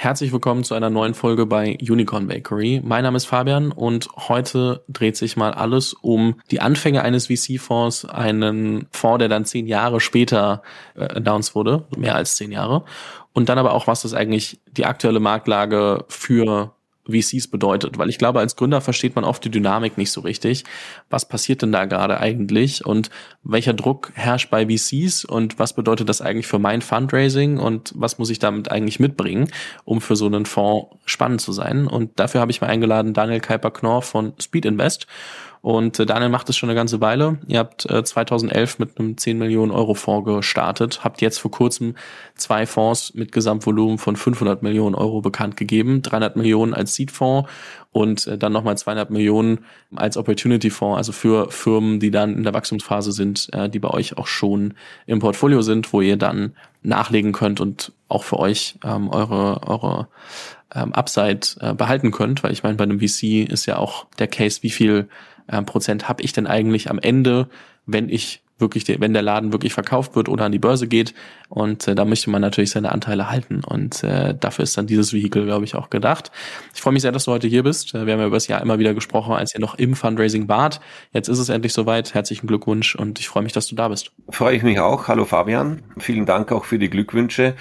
Herzlich 0.00 0.30
willkommen 0.30 0.62
zu 0.62 0.76
einer 0.76 0.90
neuen 0.90 1.12
Folge 1.12 1.44
bei 1.44 1.76
Unicorn 1.80 2.28
Bakery. 2.28 2.80
Mein 2.84 3.02
Name 3.02 3.16
ist 3.16 3.24
Fabian 3.24 3.72
und 3.72 4.08
heute 4.14 4.84
dreht 4.88 5.16
sich 5.16 5.36
mal 5.36 5.52
alles 5.52 5.92
um 5.92 6.36
die 6.52 6.60
Anfänge 6.60 7.02
eines 7.02 7.26
VC-Fonds, 7.26 8.04
einen 8.04 8.86
Fonds, 8.92 9.18
der 9.18 9.28
dann 9.28 9.44
zehn 9.44 9.66
Jahre 9.66 9.98
später 9.98 10.62
äh, 10.94 11.16
announced 11.16 11.56
wurde, 11.56 11.82
mehr 11.96 12.14
als 12.14 12.36
zehn 12.36 12.52
Jahre. 12.52 12.84
Und 13.32 13.48
dann 13.48 13.58
aber 13.58 13.72
auch, 13.72 13.88
was 13.88 14.02
das 14.02 14.14
eigentlich 14.14 14.60
die 14.70 14.86
aktuelle 14.86 15.18
Marktlage 15.18 16.04
für 16.06 16.76
VCs 17.12 17.48
bedeutet, 17.48 17.98
weil 17.98 18.08
ich 18.08 18.18
glaube, 18.18 18.40
als 18.40 18.56
Gründer 18.56 18.80
versteht 18.80 19.14
man 19.14 19.24
oft 19.24 19.44
die 19.44 19.50
Dynamik 19.50 19.98
nicht 19.98 20.10
so 20.10 20.20
richtig. 20.20 20.64
Was 21.10 21.28
passiert 21.28 21.62
denn 21.62 21.72
da 21.72 21.84
gerade 21.84 22.20
eigentlich 22.20 22.84
und 22.84 23.10
welcher 23.42 23.72
Druck 23.72 24.12
herrscht 24.14 24.50
bei 24.50 24.66
VCs 24.66 25.24
und 25.24 25.58
was 25.58 25.72
bedeutet 25.74 26.08
das 26.08 26.20
eigentlich 26.20 26.46
für 26.46 26.58
mein 26.58 26.82
Fundraising 26.82 27.58
und 27.58 27.92
was 27.94 28.18
muss 28.18 28.30
ich 28.30 28.38
damit 28.38 28.70
eigentlich 28.70 29.00
mitbringen, 29.00 29.50
um 29.84 30.00
für 30.00 30.16
so 30.16 30.26
einen 30.26 30.46
Fonds 30.46 30.88
spannend 31.04 31.40
zu 31.40 31.52
sein? 31.52 31.86
Und 31.86 32.18
dafür 32.18 32.40
habe 32.40 32.50
ich 32.50 32.60
mal 32.60 32.68
eingeladen 32.68 33.14
Daniel 33.14 33.40
Kuiper-Knorr 33.40 34.02
von 34.02 34.34
Speed 34.40 34.66
Invest. 34.66 35.06
Und 35.60 35.98
äh, 35.98 36.06
Daniel 36.06 36.30
macht 36.30 36.48
es 36.48 36.56
schon 36.56 36.68
eine 36.68 36.76
ganze 36.76 37.00
Weile. 37.00 37.38
Ihr 37.46 37.58
habt 37.58 37.90
äh, 37.90 38.04
2011 38.04 38.78
mit 38.78 38.98
einem 38.98 39.16
10 39.16 39.38
Millionen 39.38 39.72
Euro 39.72 39.94
Fonds 39.94 40.26
gestartet, 40.26 41.00
habt 41.04 41.20
jetzt 41.20 41.38
vor 41.38 41.50
kurzem 41.50 41.94
zwei 42.36 42.66
Fonds 42.66 43.14
mit 43.14 43.32
Gesamtvolumen 43.32 43.98
von 43.98 44.16
500 44.16 44.62
Millionen 44.62 44.94
Euro 44.94 45.20
bekannt 45.20 45.56
gegeben, 45.56 46.02
300 46.02 46.36
Millionen 46.36 46.74
als 46.74 46.94
Seed-Fonds 46.94 47.48
und 47.92 48.26
äh, 48.26 48.38
dann 48.38 48.52
nochmal 48.52 48.78
200 48.78 49.10
Millionen 49.10 49.64
als 49.96 50.16
Opportunity-Fonds, 50.16 50.96
also 50.96 51.12
für 51.12 51.50
Firmen, 51.50 52.00
die 52.00 52.10
dann 52.10 52.36
in 52.36 52.44
der 52.44 52.54
Wachstumsphase 52.54 53.12
sind, 53.12 53.48
äh, 53.52 53.68
die 53.68 53.78
bei 53.78 53.90
euch 53.90 54.16
auch 54.16 54.26
schon 54.26 54.74
im 55.06 55.18
Portfolio 55.18 55.62
sind, 55.62 55.92
wo 55.92 56.00
ihr 56.00 56.16
dann 56.16 56.54
nachlegen 56.82 57.32
könnt 57.32 57.60
und 57.60 57.92
auch 58.08 58.24
für 58.24 58.38
euch 58.38 58.76
ähm, 58.84 59.08
eure, 59.08 59.66
eure 59.66 60.08
ähm, 60.74 60.92
Upside 60.92 61.40
äh, 61.60 61.74
behalten 61.74 62.10
könnt, 62.10 62.42
weil 62.42 62.52
ich 62.52 62.62
meine, 62.62 62.76
bei 62.76 62.84
einem 62.84 63.00
VC 63.00 63.48
ist 63.50 63.66
ja 63.66 63.78
auch 63.78 64.06
der 64.18 64.28
Case, 64.28 64.62
wie 64.62 64.70
viel 64.70 65.08
Prozent 65.66 66.08
habe 66.08 66.22
ich 66.22 66.32
denn 66.32 66.46
eigentlich 66.46 66.90
am 66.90 66.98
Ende, 66.98 67.48
wenn 67.86 68.08
ich 68.08 68.42
wirklich, 68.58 68.86
wenn 68.88 69.12
der 69.12 69.22
Laden 69.22 69.52
wirklich 69.52 69.72
verkauft 69.72 70.16
wird 70.16 70.28
oder 70.28 70.44
an 70.44 70.52
die 70.52 70.58
Börse 70.58 70.86
geht. 70.86 71.14
Und 71.48 71.88
äh, 71.88 71.94
da 71.94 72.04
möchte 72.04 72.30
man 72.30 72.42
natürlich 72.42 72.70
seine 72.70 72.92
Anteile 72.92 73.30
halten. 73.30 73.62
Und 73.64 74.02
äh, 74.04 74.34
dafür 74.38 74.64
ist 74.64 74.76
dann 74.76 74.86
dieses 74.86 75.12
Vehikel, 75.12 75.44
glaube 75.44 75.64
ich, 75.64 75.74
auch 75.74 75.90
gedacht. 75.90 76.30
Ich 76.74 76.80
freue 76.80 76.92
mich 76.92 77.02
sehr, 77.02 77.12
dass 77.12 77.24
du 77.24 77.32
heute 77.32 77.46
hier 77.46 77.62
bist. 77.62 77.94
Wir 77.94 78.00
haben 78.00 78.08
ja 78.08 78.26
über 78.26 78.36
das 78.36 78.48
Jahr 78.48 78.60
immer 78.60 78.78
wieder 78.78 78.94
gesprochen, 78.94 79.34
als 79.34 79.54
ihr 79.54 79.60
noch 79.60 79.76
im 79.76 79.94
Fundraising 79.94 80.48
wart. 80.48 80.80
Jetzt 81.12 81.28
ist 81.28 81.38
es 81.38 81.48
endlich 81.48 81.72
soweit. 81.72 82.14
Herzlichen 82.14 82.46
Glückwunsch 82.46 82.94
und 82.94 83.18
ich 83.18 83.28
freue 83.28 83.42
mich, 83.42 83.52
dass 83.52 83.66
du 83.66 83.76
da 83.76 83.88
bist. 83.88 84.10
Freue 84.28 84.56
ich 84.56 84.62
mich 84.62 84.80
auch. 84.80 85.08
Hallo 85.08 85.24
Fabian. 85.24 85.82
Vielen 85.98 86.26
Dank 86.26 86.52
auch 86.52 86.64
für 86.64 86.78
die 86.78 86.90
Glückwünsche. 86.90 87.54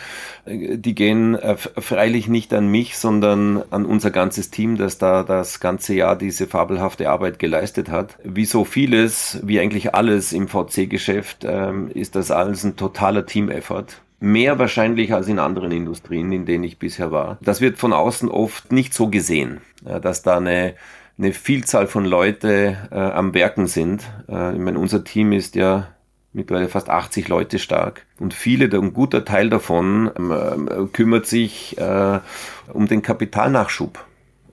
Die 0.46 0.96
gehen 0.96 1.36
äh, 1.36 1.56
freilich 1.56 2.28
nicht 2.28 2.54
an 2.54 2.68
mich, 2.68 2.98
sondern 2.98 3.64
an 3.70 3.86
unser 3.86 4.12
ganzes 4.12 4.50
Team, 4.50 4.78
das 4.78 4.98
da 4.98 5.24
das 5.24 5.60
ganze 5.60 5.94
Jahr 5.94 6.16
diese 6.16 6.48
fabelhafte 6.48 7.10
Arbeit 7.10 7.40
geleistet 7.40 7.90
hat. 7.90 8.18
Wie 8.24 8.46
so 8.46 8.66
vieles, 8.66 9.40
wie 9.44 9.60
eigentlich 9.60 9.94
alles 9.94 10.34
im 10.34 10.48
VC 10.48 10.87
Geschäft 10.90 11.46
ähm, 11.48 11.90
ist 11.94 12.16
das 12.16 12.32
alles 12.32 12.64
ein 12.64 12.76
totaler 12.76 13.26
Team-Effort. 13.26 13.86
Mehr 14.20 14.58
wahrscheinlich 14.58 15.14
als 15.14 15.28
in 15.28 15.40
anderen 15.40 15.72
Industrien, 15.72 16.32
in 16.32 16.46
denen 16.46 16.64
ich 16.64 16.80
bisher 16.80 17.12
war. 17.12 17.38
Das 17.42 17.62
wird 17.62 17.78
von 17.78 17.94
außen 17.94 18.30
oft 18.30 18.72
nicht 18.72 18.94
so 18.94 19.10
gesehen, 19.10 19.62
äh, 19.86 20.00
dass 20.00 20.24
da 20.24 20.38
eine, 20.38 20.74
eine 21.18 21.34
Vielzahl 21.34 21.88
von 21.88 22.06
Leute 22.06 22.78
äh, 22.92 22.96
am 22.96 23.34
Werken 23.34 23.68
sind. 23.68 24.04
Äh, 24.28 24.54
ich 24.54 24.60
meine, 24.60 24.80
unser 24.80 25.04
Team 25.04 25.34
ist 25.34 25.56
ja 25.56 25.88
mittlerweile 26.34 26.70
fast 26.70 26.90
80 26.90 27.28
Leute 27.28 27.60
stark 27.60 28.06
und 28.20 28.34
viele, 28.34 28.66
ein 28.66 28.94
guter 28.94 29.26
Teil 29.26 29.50
davon 29.50 30.12
ähm, 30.18 30.68
äh, 30.68 30.86
kümmert 30.88 31.26
sich 31.26 31.78
äh, 31.78 32.20
um 32.72 32.88
den 32.88 33.02
Kapitalnachschub 33.02 34.06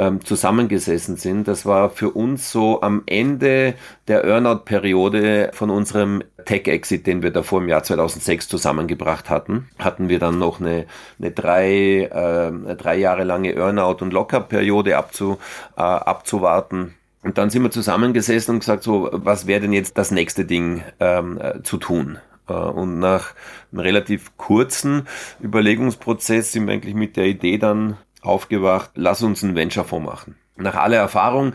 ähm, 0.00 0.24
zusammengesessen 0.24 1.16
sind. 1.16 1.46
Das 1.46 1.66
war 1.66 1.90
für 1.90 2.10
uns 2.10 2.50
so 2.50 2.80
am 2.80 3.02
Ende 3.04 3.74
der 4.08 4.24
Earnout-Periode 4.24 5.50
von 5.52 5.68
unserem 5.68 6.22
Tech-Exit, 6.46 7.06
den 7.06 7.22
wir 7.22 7.30
davor 7.30 7.60
im 7.60 7.68
Jahr 7.68 7.82
2006 7.82 8.48
zusammengebracht 8.48 9.28
hatten. 9.28 9.68
Hatten 9.78 10.08
wir 10.08 10.18
dann 10.18 10.38
noch 10.38 10.58
eine, 10.58 10.86
eine 11.18 11.30
drei, 11.32 12.04
äh, 12.04 12.76
drei 12.76 12.96
Jahre 12.96 13.24
lange 13.24 13.54
Earnout- 13.54 14.02
und 14.02 14.14
Locker-Periode 14.14 14.96
abzu, 14.96 15.36
äh, 15.76 15.82
abzuwarten. 15.82 16.94
Und 17.22 17.36
dann 17.36 17.50
sind 17.50 17.62
wir 17.62 17.70
zusammengesessen 17.70 18.54
und 18.54 18.60
gesagt, 18.60 18.82
so, 18.82 19.10
was 19.12 19.46
wäre 19.46 19.60
denn 19.60 19.74
jetzt 19.74 19.98
das 19.98 20.10
nächste 20.10 20.46
Ding 20.46 20.82
ähm, 20.98 21.38
äh, 21.38 21.62
zu 21.62 21.76
tun? 21.76 22.18
Äh, 22.48 22.54
und 22.54 22.98
nach 22.98 23.34
einem 23.70 23.80
relativ 23.80 24.34
kurzen 24.38 25.06
Überlegungsprozess 25.42 26.52
sind 26.52 26.66
wir 26.66 26.72
eigentlich 26.72 26.94
mit 26.94 27.18
der 27.18 27.26
Idee 27.26 27.58
dann 27.58 27.98
aufgewacht, 28.22 28.90
lass 28.94 29.22
uns 29.22 29.42
einen 29.42 29.54
Venture-Fonds 29.54 30.06
machen. 30.06 30.36
Nach 30.56 30.74
aller 30.74 30.98
Erfahrung, 30.98 31.54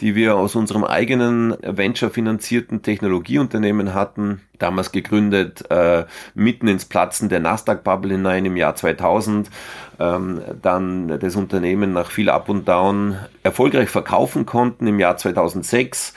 die 0.00 0.14
wir 0.14 0.36
aus 0.36 0.56
unserem 0.56 0.84
eigenen 0.84 1.54
Venture-finanzierten 1.60 2.80
Technologieunternehmen 2.82 3.92
hatten, 3.92 4.40
damals 4.58 4.92
gegründet, 4.92 5.70
äh, 5.70 6.06
mitten 6.34 6.66
ins 6.66 6.86
Platzen 6.86 7.28
der 7.28 7.40
Nasdaq-Bubble 7.40 8.14
hinein 8.14 8.46
im 8.46 8.56
Jahr 8.56 8.74
2000, 8.74 9.50
ähm, 9.98 10.40
dann 10.62 11.20
das 11.20 11.36
Unternehmen 11.36 11.92
nach 11.92 12.10
viel 12.10 12.30
Up 12.30 12.48
und 12.48 12.66
Down 12.66 13.18
erfolgreich 13.42 13.90
verkaufen 13.90 14.46
konnten 14.46 14.86
im 14.86 14.98
Jahr 14.98 15.18
2006, 15.18 16.14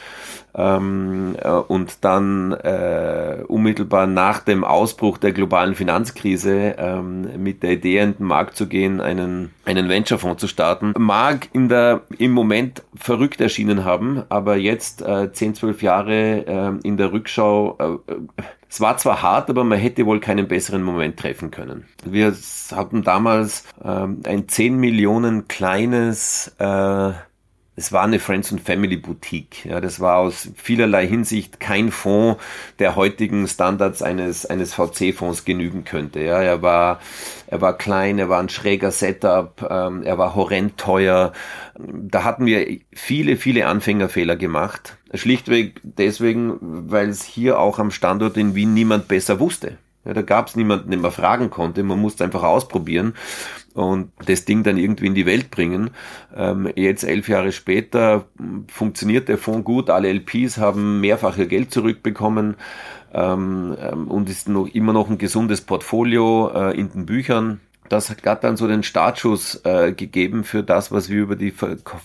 ähm, 0.56 1.36
äh, 1.42 1.50
und 1.50 2.04
dann 2.04 2.52
äh, 2.54 3.44
unmittelbar 3.48 4.08
nach 4.08 4.40
dem 4.40 4.64
Ausbruch 4.64 5.18
der 5.18 5.32
globalen 5.32 5.76
Finanzkrise 5.76 6.76
ähm, 6.78 7.42
mit 7.42 7.64
der 7.64 7.72
Idee 7.72 8.00
in 8.00 8.18
den 8.18 8.26
Markt 8.26 8.56
zu 8.56 8.68
gehen, 8.68 9.02
einen, 9.02 9.52
einen 9.66 9.90
Venture-Fonds 9.90 10.42
zu 10.42 10.48
starten, 10.48 10.94
mag 10.98 11.48
in 11.54 11.70
der, 11.70 12.02
im 12.18 12.32
Moment 12.32 12.84
verrückt 12.96 13.42
erschienen 13.42 13.86
haben, 13.86 14.24
aber 14.30 14.58
jetzt 14.58 15.02
äh, 15.02 15.32
10, 15.32 15.56
12 15.56 15.84
Jahre 15.84 16.46
äh, 16.46 16.88
in 16.88 16.98
der 16.98 17.12
Rückschau 17.12 18.00
äh, 18.00 18.14
es 18.72 18.80
war 18.80 18.98
zwar 18.98 19.24
hart, 19.24 19.50
aber 19.50 19.64
man 19.64 19.80
hätte 19.80 20.06
wohl 20.06 20.20
keinen 20.20 20.48
besseren 20.48 20.84
Moment 20.84 21.18
treffen 21.18 21.50
können. 21.50 21.86
Wir 22.06 22.36
hatten 22.72 23.02
damals 23.02 23.64
ähm, 23.84 24.22
ein 24.28 24.48
10 24.48 24.78
Millionen 24.78 25.48
kleines 25.48 26.54
äh, 26.60 27.12
es 27.80 27.94
war 27.94 28.04
eine 28.04 28.20
Friends 28.20 28.52
and 28.52 28.60
Family 28.60 28.98
Boutique. 28.98 29.64
Ja, 29.64 29.80
das 29.80 30.02
war 30.02 30.18
aus 30.18 30.50
vielerlei 30.56 31.08
Hinsicht 31.08 31.62
kein 31.62 31.92
Fonds, 31.92 32.42
der 32.78 32.98
heutigen 32.98 33.48
Standards 33.48 34.02
eines, 34.02 34.46
eines 34.46 34.74
VC-Fonds 34.74 35.46
genügen 35.46 35.86
könnte. 35.86 36.20
Ja, 36.20 36.42
er 36.42 36.62
war, 36.62 37.00
er 37.48 37.62
war 37.62 37.78
klein, 37.78 38.20
er 38.20 38.28
war 38.28 38.42
ein 38.42 38.50
schräger 38.50 38.92
Setup, 38.92 39.66
ähm, 39.70 40.04
er 40.04 40.18
war 40.18 40.36
horrend 40.36 40.78
teuer. 40.78 41.32
Da 41.78 42.26
hatten 42.26 42.46
wir 42.46 42.80
viele, 42.92 43.38
viele 43.38 43.66
Anfängerfehler 43.68 44.36
gemacht. 44.36 44.98
Schlichtweg 45.14 45.80
deswegen, 45.84 46.58
weil 46.60 47.08
es 47.08 47.24
hier 47.24 47.60
auch 47.60 47.80
am 47.80 47.92
Standort 47.92 48.36
in 48.36 48.56
Wien 48.56 48.74
niemand 48.74 49.08
besser 49.08 49.40
wusste. 49.40 49.78
Ja, 50.06 50.14
da 50.14 50.22
gab 50.22 50.48
es 50.48 50.56
niemanden, 50.56 50.92
den 50.92 51.02
man 51.02 51.12
fragen 51.12 51.50
konnte. 51.50 51.84
Man 51.84 52.00
musste 52.00 52.24
einfach 52.24 52.44
ausprobieren 52.44 53.14
und 53.74 54.12
das 54.26 54.46
Ding 54.46 54.64
dann 54.64 54.78
irgendwie 54.78 55.08
in 55.08 55.16
die 55.16 55.26
Welt 55.26 55.52
bringen. 55.52 55.92
Ähm, 56.36 56.70
jetzt 56.76 57.04
elf 57.04 57.28
Jahre 57.28 57.52
später 57.52 58.26
funktioniert 58.68 59.28
der 59.28 59.38
Fonds 59.38 59.66
gut. 59.66 59.90
Alle 59.90 60.10
LPs 60.10 60.58
haben 60.58 61.02
mehrfach 61.02 61.38
ihr 61.38 61.48
Geld 61.48 61.72
zurückbekommen 61.72 62.56
ähm, 63.14 63.76
ähm, 63.80 64.08
und 64.08 64.30
ist 64.30 64.48
noch 64.48 64.68
immer 64.68 64.94
noch 64.94 65.10
ein 65.10 65.18
gesundes 65.18 65.62
Portfolio 65.62 66.50
äh, 66.54 66.80
in 66.80 66.92
den 66.92 67.06
Büchern. 67.06 67.60
Das 67.90 68.10
hat 68.10 68.44
dann 68.44 68.58
so 68.58 68.68
den 68.68 68.84
Startschuss 68.84 69.62
äh, 69.64 69.92
gegeben 69.92 70.44
für 70.44 70.64
das, 70.64 70.92
was 70.92 71.10
wir 71.10 71.22
über 71.22 71.36
die 71.36 71.54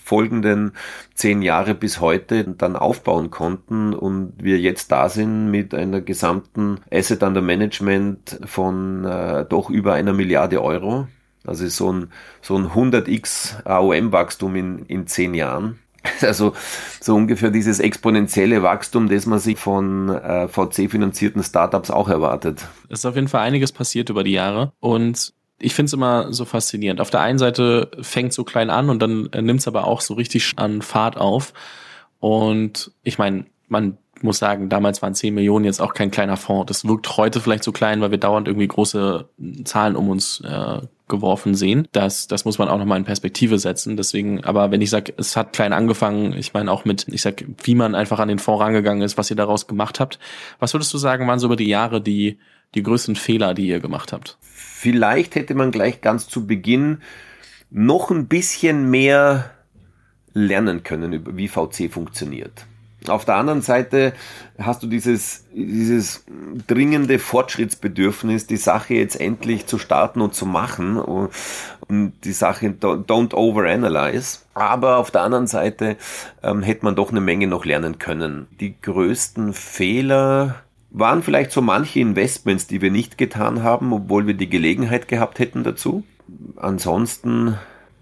folgenden 0.03 0.71
zehn 1.13 1.41
Jahre 1.41 1.75
bis 1.75 2.01
heute 2.01 2.43
dann 2.43 2.75
aufbauen 2.75 3.31
konnten 3.31 3.93
und 3.93 4.33
wir 4.37 4.59
jetzt 4.59 4.91
da 4.91 5.09
sind 5.09 5.51
mit 5.51 5.73
einer 5.73 6.01
gesamten 6.01 6.79
Asset 6.91 7.23
under 7.23 7.41
Management 7.41 8.39
von 8.45 9.05
äh, 9.05 9.45
doch 9.45 9.69
über 9.69 9.93
einer 9.93 10.13
Milliarde 10.13 10.61
Euro. 10.61 11.07
Also 11.45 11.67
so 11.67 11.91
ein, 11.91 12.11
so 12.41 12.57
ein 12.57 12.69
100x 12.69 13.63
AOM-Wachstum 13.65 14.55
in, 14.55 14.85
in 14.87 15.07
zehn 15.07 15.33
Jahren. 15.33 15.79
Also 16.21 16.53
so 17.01 17.15
ungefähr 17.15 17.49
dieses 17.49 17.79
exponentielle 17.79 18.61
Wachstum, 18.61 19.09
das 19.09 19.25
man 19.25 19.39
sich 19.39 19.57
von 19.57 20.09
äh, 20.09 20.47
VC-finanzierten 20.47 21.43
Startups 21.43 21.89
auch 21.89 22.09
erwartet. 22.09 22.67
Es 22.89 22.99
ist 22.99 23.05
auf 23.05 23.15
jeden 23.15 23.27
Fall 23.27 23.41
einiges 23.41 23.71
passiert 23.71 24.09
über 24.09 24.23
die 24.23 24.33
Jahre 24.33 24.71
und 24.79 25.33
ich 25.59 25.73
finde 25.73 25.87
es 25.87 25.93
immer 25.93 26.33
so 26.33 26.45
faszinierend. 26.45 26.99
Auf 27.01 27.09
der 27.09 27.21
einen 27.21 27.39
Seite 27.39 27.89
fängt 28.01 28.33
so 28.33 28.43
klein 28.43 28.69
an 28.69 28.89
und 28.89 29.01
dann 29.01 29.29
äh, 29.31 29.41
nimmt 29.41 29.61
es 29.61 29.67
aber 29.67 29.87
auch 29.87 30.01
so 30.01 30.13
richtig 30.13 30.53
an 30.57 30.81
Fahrt 30.81 31.17
auf. 31.17 31.53
Und 32.19 32.91
ich 33.03 33.17
meine, 33.17 33.45
man 33.67 33.97
muss 34.21 34.39
sagen, 34.39 34.69
damals 34.69 35.01
waren 35.01 35.13
10 35.13 35.33
Millionen 35.33 35.65
jetzt 35.65 35.81
auch 35.81 35.93
kein 35.93 36.11
kleiner 36.11 36.37
Fonds. 36.37 36.67
Das 36.67 36.85
wirkt 36.85 37.17
heute 37.17 37.39
vielleicht 37.39 37.63
so 37.63 37.71
klein, 37.71 38.01
weil 38.01 38.11
wir 38.11 38.17
dauernd 38.17 38.47
irgendwie 38.47 38.67
große 38.67 39.27
Zahlen 39.63 39.95
um 39.95 40.09
uns 40.09 40.41
äh, 40.41 40.81
geworfen 41.07 41.53
sehen. 41.53 41.87
Das, 41.91 42.27
das 42.27 42.45
muss 42.45 42.57
man 42.57 42.67
auch 42.67 42.77
nochmal 42.77 42.97
in 42.97 43.05
Perspektive 43.05 43.59
setzen. 43.59 43.95
Deswegen, 43.97 44.43
aber 44.43 44.71
wenn 44.71 44.81
ich 44.81 44.89
sage, 44.89 45.13
es 45.17 45.35
hat 45.35 45.53
klein 45.53 45.73
angefangen, 45.73 46.33
ich 46.33 46.53
meine 46.53 46.71
auch 46.71 46.85
mit, 46.85 47.07
ich 47.09 47.21
sag, 47.21 47.45
wie 47.63 47.75
man 47.75 47.95
einfach 47.95 48.19
an 48.19 48.27
den 48.27 48.39
Fonds 48.39 48.61
rangegangen 48.61 49.03
ist, 49.03 49.17
was 49.17 49.29
ihr 49.29 49.35
daraus 49.35 49.67
gemacht 49.67 49.99
habt. 49.99 50.19
Was 50.59 50.73
würdest 50.73 50.93
du 50.93 50.97
sagen, 50.97 51.27
waren 51.27 51.39
so 51.39 51.47
über 51.47 51.55
die 51.55 51.67
Jahre 51.67 52.01
die, 52.01 52.39
die 52.75 52.83
größten 52.83 53.15
Fehler, 53.15 53.53
die 53.53 53.67
ihr 53.67 53.79
gemacht 53.79 54.13
habt? 54.13 54.37
Vielleicht 54.41 55.35
hätte 55.35 55.55
man 55.55 55.71
gleich 55.71 56.01
ganz 56.01 56.27
zu 56.27 56.45
Beginn 56.45 57.01
noch 57.71 58.11
ein 58.11 58.27
bisschen 58.27 58.89
mehr 58.89 59.51
lernen 60.33 60.83
können, 60.83 61.37
wie 61.37 61.47
VC 61.47 61.91
funktioniert. 61.91 62.67
Auf 63.09 63.25
der 63.25 63.35
anderen 63.35 63.61
Seite 63.61 64.13
hast 64.57 64.83
du 64.83 64.87
dieses, 64.87 65.45
dieses 65.53 66.25
dringende 66.67 67.19
Fortschrittsbedürfnis, 67.19 68.47
die 68.47 68.57
Sache 68.57 68.95
jetzt 68.95 69.19
endlich 69.19 69.67
zu 69.67 69.77
starten 69.77 70.21
und 70.21 70.33
zu 70.33 70.45
machen 70.45 70.97
und, 70.97 71.31
die 71.87 72.31
Sache 72.31 72.69
don't 72.69 73.35
overanalyze. 73.35 74.39
Aber 74.55 74.97
auf 74.97 75.11
der 75.11 75.21
anderen 75.21 75.45
Seite 75.45 75.97
ähm, 76.41 76.63
hätte 76.63 76.83
man 76.83 76.95
doch 76.95 77.11
eine 77.11 77.21
Menge 77.21 77.45
noch 77.45 77.63
lernen 77.63 77.99
können. 77.99 78.47
Die 78.59 78.73
größten 78.81 79.53
Fehler 79.53 80.64
waren 80.97 81.23
vielleicht 81.23 81.51
so 81.51 81.61
manche 81.61 81.99
Investments, 81.99 82.67
die 82.67 82.81
wir 82.81 82.91
nicht 82.91 83.17
getan 83.17 83.63
haben, 83.63 83.91
obwohl 83.91 84.27
wir 84.27 84.33
die 84.33 84.49
Gelegenheit 84.49 85.07
gehabt 85.07 85.39
hätten 85.39 85.63
dazu. 85.63 86.03
Ansonsten 86.55 87.55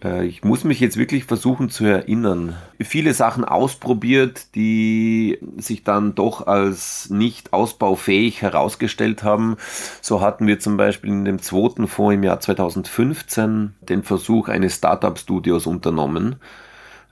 äh, 0.04 0.26
ich 0.26 0.44
muss 0.44 0.64
mich 0.64 0.80
jetzt 0.80 0.98
wirklich 0.98 1.26
versuchen 1.26 1.70
zu 1.70 1.86
erinnern. 1.86 2.56
Viele 2.80 3.14
Sachen 3.14 3.46
ausprobiert, 3.46 4.56
die 4.56 5.40
sich 5.58 5.84
dann 5.84 6.16
doch 6.16 6.46
als 6.46 7.10
nicht 7.10 7.54
ausbaufähig 7.54 8.42
herausgestellt 8.42 9.24
haben. 9.24 9.58
So 10.02 10.22
hatten 10.22 10.46
wir 10.46 10.60
zum 10.60 10.78
Beispiel 10.78 11.10
in 11.10 11.26
dem 11.26 11.42
zweiten 11.42 11.88
Fonds 11.88 12.16
im 12.16 12.24
Jahr 12.24 12.40
2015 12.40 13.74
den 13.82 14.04
Versuch 14.04 14.50
eines 14.50 14.76
Startup-Studios 14.76 15.66
unternommen 15.66 16.36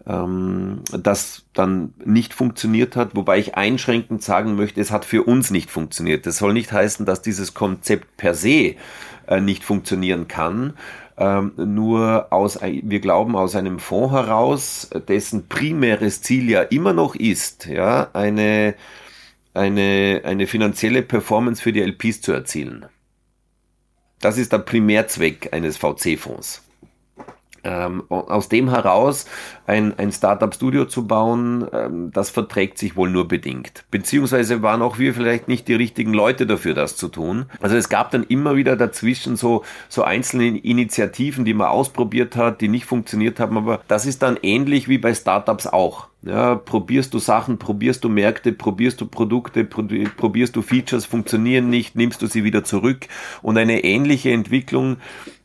ähm, 0.07 0.81
das 0.91 1.45
dann 1.53 1.93
nicht 2.03 2.33
funktioniert 2.33 2.95
hat, 2.95 3.15
wobei 3.15 3.39
ich 3.39 3.55
einschränkend 3.55 4.23
sagen 4.23 4.55
möchte, 4.55 4.81
es 4.81 4.91
hat 4.91 5.05
für 5.05 5.23
uns 5.23 5.51
nicht 5.51 5.69
funktioniert. 5.69 6.25
Das 6.25 6.37
soll 6.37 6.53
nicht 6.53 6.71
heißen, 6.71 7.05
dass 7.05 7.21
dieses 7.21 7.53
Konzept 7.53 8.17
per 8.17 8.33
se 8.33 8.75
äh, 9.27 9.41
nicht 9.41 9.63
funktionieren 9.63 10.27
kann, 10.27 10.73
ähm, 11.17 11.51
nur 11.55 12.31
aus, 12.31 12.59
wir 12.61 12.99
glauben 12.99 13.35
aus 13.35 13.55
einem 13.55 13.79
Fonds 13.79 14.11
heraus, 14.11 14.89
dessen 15.07 15.47
primäres 15.47 16.21
Ziel 16.21 16.49
ja 16.49 16.61
immer 16.63 16.93
noch 16.93 17.15
ist, 17.15 17.67
ja, 17.67 18.09
eine, 18.13 18.75
eine, 19.53 20.21
eine 20.23 20.47
finanzielle 20.47 21.03
Performance 21.03 21.61
für 21.61 21.73
die 21.73 21.81
LPs 21.81 22.21
zu 22.21 22.31
erzielen. 22.31 22.87
Das 24.19 24.37
ist 24.37 24.51
der 24.51 24.59
Primärzweck 24.59 25.53
eines 25.53 25.77
VC-Fonds. 25.77 26.63
Ähm, 27.63 28.03
aus 28.09 28.49
dem 28.49 28.69
heraus 28.69 29.25
ein, 29.67 29.97
ein 29.97 30.11
Startup-Studio 30.11 30.85
zu 30.85 31.05
bauen, 31.05 31.67
ähm, 31.71 32.11
das 32.11 32.31
verträgt 32.31 32.77
sich 32.77 32.95
wohl 32.95 33.09
nur 33.09 33.27
bedingt. 33.27 33.85
Beziehungsweise 33.91 34.61
waren 34.63 34.81
auch 34.81 34.97
wir 34.97 35.13
vielleicht 35.13 35.47
nicht 35.47 35.67
die 35.67 35.75
richtigen 35.75 36.13
Leute 36.13 36.47
dafür, 36.47 36.73
das 36.73 36.95
zu 36.95 37.07
tun. 37.07 37.45
Also 37.61 37.75
es 37.75 37.89
gab 37.89 38.09
dann 38.11 38.23
immer 38.23 38.55
wieder 38.55 38.75
dazwischen 38.75 39.35
so, 39.35 39.63
so 39.89 40.03
einzelne 40.03 40.57
Initiativen, 40.57 41.45
die 41.45 41.53
man 41.53 41.67
ausprobiert 41.67 42.35
hat, 42.35 42.61
die 42.61 42.67
nicht 42.67 42.85
funktioniert 42.85 43.39
haben, 43.39 43.57
aber 43.57 43.81
das 43.87 44.05
ist 44.05 44.23
dann 44.23 44.39
ähnlich 44.41 44.87
wie 44.87 44.97
bei 44.97 45.13
Startups 45.13 45.67
auch. 45.67 46.07
Ja, 46.23 46.53
probierst 46.53 47.15
du 47.15 47.19
Sachen, 47.19 47.57
probierst 47.57 48.03
du 48.03 48.09
Märkte, 48.09 48.51
probierst 48.51 49.01
du 49.01 49.07
Produkte, 49.07 49.63
probierst 49.63 50.55
du 50.55 50.61
Features, 50.61 51.05
funktionieren 51.05 51.69
nicht, 51.71 51.95
nimmst 51.95 52.21
du 52.21 52.27
sie 52.27 52.43
wieder 52.43 52.63
zurück. 52.63 53.07
Und 53.41 53.57
eine 53.57 53.83
ähnliche 53.83 54.29
Entwicklung 54.29 54.97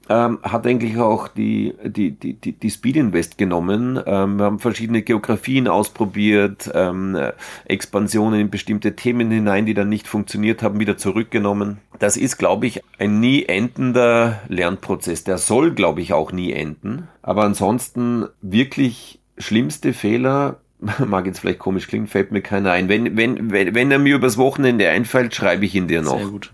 ähm, 0.09 0.39
hat 0.43 0.67
eigentlich 0.67 0.99
auch 0.99 1.29
die, 1.29 1.75
die, 1.85 2.13
die, 2.13 2.53
die 2.53 2.71
Speed 2.71 2.97
Invest 2.97 3.39
genommen. 3.39 4.01
Ähm, 4.07 4.37
wir 4.37 4.45
haben 4.45 4.59
verschiedene 4.59 5.03
Geografien 5.03 5.69
ausprobiert, 5.69 6.71
ähm, 6.75 7.17
Expansionen 7.65 8.41
in 8.41 8.51
bestimmte 8.51 8.97
Themen 8.97 9.31
hinein, 9.31 9.67
die 9.67 9.75
dann 9.75 9.89
nicht 9.89 10.07
funktioniert 10.07 10.63
haben, 10.63 10.81
wieder 10.81 10.97
zurückgenommen. 10.97 11.79
Das 11.99 12.17
ist, 12.17 12.37
glaube 12.37 12.67
ich, 12.67 12.83
ein 12.99 13.21
nie 13.21 13.45
endender 13.45 14.41
Lernprozess. 14.49 15.25
Der 15.25 15.39
soll, 15.39 15.73
glaube 15.73 16.01
ich, 16.01 16.13
auch 16.13 16.33
nie 16.33 16.53
enden. 16.53 17.09
Aber 17.23 17.45
ansonsten 17.45 18.27
wirklich 18.43 19.21
schlimmste 19.39 19.93
Fehler 19.93 20.61
mag 21.07 21.27
jetzt 21.27 21.41
vielleicht 21.41 21.59
komisch 21.59 21.89
klingen, 21.89 22.07
fällt 22.07 22.33
mir 22.33 22.43
keiner 22.43 22.73
ein. 22.73 22.89
Wenn, 22.89 23.17
wenn, 23.17 23.51
wenn, 23.51 23.75
wenn 23.75 23.91
er 23.91 23.99
mir 23.99 24.17
übers 24.17 24.37
Wochenende 24.37 24.89
einfällt, 24.89 25.35
schreibe 25.35 25.65
ich 25.65 25.75
ihn 25.75 25.89
dir 25.89 26.03
noch. 26.03 26.19
Sehr 26.19 26.29
gut. 26.29 26.53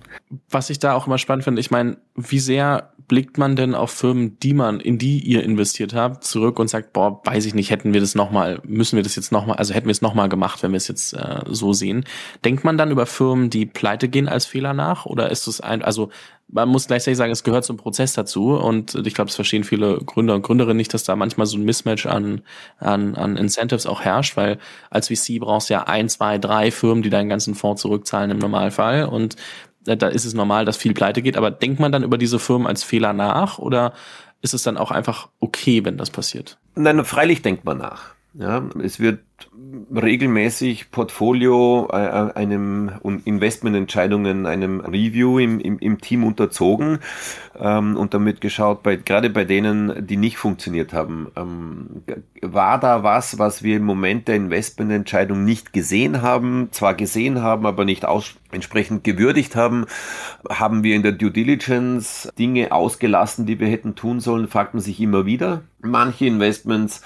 Was 0.49 0.71
ich 0.71 0.79
da 0.79 0.95
auch 0.95 1.07
immer 1.07 1.19
spannend 1.19 1.45
finde, 1.45 1.61
ich 1.61 1.71
meine, 1.71 1.99
wie 2.15 2.39
sehr 2.39 2.92
blickt 3.13 3.37
man 3.37 3.57
denn 3.57 3.75
auf 3.75 3.91
Firmen, 3.91 4.39
die 4.39 4.55
man, 4.55 4.81
in 4.81 4.97
die 4.97 5.19
ihr 5.19 5.45
investiert 5.45 5.93
habt, 5.93 6.25
zurück 6.25 6.59
und 6.59 6.69
sagt, 6.69 6.95
boah, 6.95 7.21
weiß 7.25 7.45
ich 7.45 7.53
nicht, 7.53 7.69
hätten 7.69 7.93
wir 7.93 8.01
das 8.01 8.15
nochmal, 8.15 8.59
müssen 8.65 8.97
wir 8.97 9.03
das 9.03 9.17
jetzt 9.17 9.33
nochmal, 9.33 9.57
also 9.59 9.75
hätten 9.75 9.87
wir 9.87 9.93
es 9.93 10.01
nochmal 10.01 10.31
gemacht, 10.31 10.63
wenn 10.63 10.73
wir 10.73 10.79
es 10.79 10.89
jetzt 10.89 11.13
äh, 11.13 11.41
so 11.47 11.75
sehen. 11.75 12.07
Denkt 12.43 12.65
man 12.65 12.79
dann 12.79 12.91
über 12.91 13.05
Firmen, 13.05 13.51
die 13.51 13.67
pleite 13.67 14.09
gehen 14.09 14.31
als 14.31 14.47
Fehler 14.47 14.73
nach? 14.73 15.05
Oder 15.05 15.31
ist 15.31 15.47
es 15.47 15.61
ein, 15.61 15.83
also 15.83 16.09
man 16.49 16.71
muss 16.71 16.87
gleichzeitig 16.87 17.19
sagen, 17.19 17.33
es 17.33 17.45
gehört 17.45 17.67
zum 17.67 17.77
Prozess 17.77 18.15
dazu 18.15 18.55
und 18.55 18.95
ich 19.07 19.13
glaube, 19.13 19.29
es 19.29 19.35
verstehen 19.35 19.65
viele 19.65 19.99
Gründer 19.99 20.35
und 20.35 20.43
Gründerinnen 20.43 20.79
nicht, 20.79 20.95
dass 20.95 21.05
da 21.05 21.15
manchmal 21.15 21.47
so 21.47 21.59
ein 21.59 21.65
Mismatch 21.65 22.07
an, 22.07 22.41
an, 22.79 23.15
an 23.15 23.37
Incentives 23.37 23.85
auch 23.85 24.01
herrscht, 24.01 24.39
weil 24.39 24.57
als 24.89 25.09
VC 25.09 25.39
brauchst 25.39 25.69
du 25.69 25.75
ja 25.75 25.83
ein, 25.83 26.09
zwei, 26.09 26.39
drei 26.39 26.71
Firmen, 26.71 27.03
die 27.03 27.11
deinen 27.11 27.29
ganzen 27.29 27.55
Fonds 27.55 27.83
zurückzahlen 27.83 28.31
im 28.31 28.39
Normalfall 28.39 29.05
und 29.05 29.37
da 29.85 30.09
ist 30.09 30.25
es 30.25 30.35
normal, 30.35 30.65
dass 30.65 30.77
viel 30.77 30.95
pleite 30.95 31.23
geht, 31.23 31.37
aber 31.37 31.51
denkt 31.51 31.81
man 31.81 31.93
dann 31.93 32.03
über 32.03 32.19
diese 32.19 32.39
Firmen 32.39 32.67
als 32.67 32.83
Fehler 32.83 33.13
nach 33.13 33.59
oder 33.59 33.93
ist 34.41 34.55
es 34.55 34.63
dann 34.63 34.77
auch 34.77 34.91
einfach 34.91 35.29
okay, 35.41 35.85
wenn 35.85 35.97
das 35.97 36.11
passiert? 36.11 36.59
Nein, 36.75 37.05
freilich 37.05 37.43
denkt 37.43 37.65
man 37.65 37.79
nach. 37.79 38.15
Ja, 38.35 38.65
es 38.83 38.99
wird 38.99 39.21
regelmäßig 39.95 40.91
Portfolio 40.91 41.89
äh, 41.93 41.97
äh, 41.97 42.33
einem 42.35 42.91
Investmententscheidungen 43.25 44.47
einem 44.47 44.81
Review 44.81 45.39
im, 45.39 45.61
im, 45.61 45.79
im 45.79 46.01
Team 46.01 46.25
unterzogen 46.25 46.99
ähm, 47.59 47.97
und 47.97 48.15
damit 48.15 48.41
geschaut, 48.41 48.83
bei, 48.83 48.97
gerade 48.97 49.31
bei 49.31 49.45
denen, 49.45 50.07
die 50.07 50.17
nicht 50.17 50.37
funktioniert 50.37 50.93
haben, 50.93 51.29
ähm, 51.37 52.03
war 52.43 52.79
da 52.81 53.03
was, 53.03 53.39
was 53.39 53.63
wir 53.63 53.77
im 53.77 53.85
Moment 53.85 54.29
der 54.29 54.37
Investmententscheidung 54.37 55.45
nicht 55.45 55.73
gesehen 55.73 56.23
haben, 56.23 56.69
zwar 56.73 56.95
gesehen 56.95 57.43
haben, 57.43 57.67
aber 57.67 57.85
nicht 57.85 58.05
aus, 58.05 58.35
entsprechend 58.51 59.05
gewürdigt 59.05 59.57
haben, 59.57 59.87
haben 60.51 60.83
wir 60.83 60.95
in 60.95 61.03
der 61.03 61.13
Due 61.13 61.31
Diligence 61.31 62.29
Dinge 62.39 62.73
ausgelassen, 62.73 63.47
die 63.47 63.59
wir 63.59 63.69
hätten 63.69 63.95
tun 63.95 64.21
sollen, 64.21 64.49
fragt 64.49 64.75
man 64.75 64.83
sich 64.83 65.01
immer 65.01 65.25
wieder. 65.25 65.63
Manche 65.81 66.27
Investments 66.27 67.03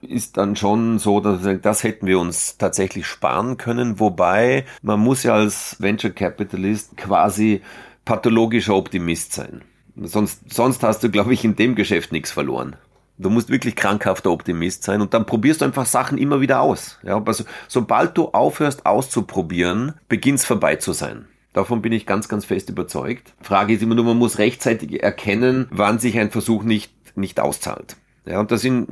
ist 0.00 0.36
dann 0.36 0.56
schon 0.56 0.98
so, 0.98 1.20
dass 1.20 1.40
das 1.60 1.82
hätten 1.82 2.06
wir 2.06 2.18
uns 2.18 2.56
tatsächlich 2.56 3.06
sparen 3.06 3.56
können. 3.56 4.00
Wobei 4.00 4.64
man 4.82 5.00
muss 5.00 5.22
ja 5.22 5.34
als 5.34 5.76
Venture 5.80 6.10
Capitalist 6.10 6.96
quasi 6.96 7.62
pathologischer 8.04 8.74
Optimist 8.74 9.32
sein. 9.32 9.62
Sonst, 9.96 10.52
sonst 10.52 10.82
hast 10.82 11.02
du, 11.02 11.10
glaube 11.10 11.34
ich, 11.34 11.44
in 11.44 11.56
dem 11.56 11.74
Geschäft 11.74 12.12
nichts 12.12 12.30
verloren. 12.30 12.76
Du 13.20 13.30
musst 13.30 13.50
wirklich 13.50 13.74
krankhafter 13.74 14.30
Optimist 14.30 14.84
sein 14.84 15.00
und 15.00 15.12
dann 15.12 15.26
probierst 15.26 15.60
du 15.60 15.64
einfach 15.64 15.86
Sachen 15.86 16.18
immer 16.18 16.40
wieder 16.40 16.60
aus. 16.60 16.98
Ja, 17.02 17.20
also, 17.24 17.44
sobald 17.66 18.16
du 18.16 18.28
aufhörst 18.28 18.86
auszuprobieren, 18.86 19.94
beginnt 20.08 20.38
es 20.38 20.44
vorbei 20.44 20.76
zu 20.76 20.92
sein. 20.92 21.26
Davon 21.52 21.82
bin 21.82 21.92
ich 21.92 22.06
ganz, 22.06 22.28
ganz 22.28 22.44
fest 22.44 22.70
überzeugt. 22.70 23.34
Frage 23.40 23.74
ist 23.74 23.82
immer 23.82 23.96
nur, 23.96 24.04
man 24.04 24.18
muss 24.18 24.38
rechtzeitig 24.38 25.02
erkennen, 25.02 25.66
wann 25.70 25.98
sich 25.98 26.16
ein 26.16 26.30
Versuch 26.30 26.62
nicht, 26.62 26.92
nicht 27.16 27.40
auszahlt. 27.40 27.96
Ja, 28.28 28.40
und 28.40 28.50
das 28.50 28.60
sind 28.60 28.88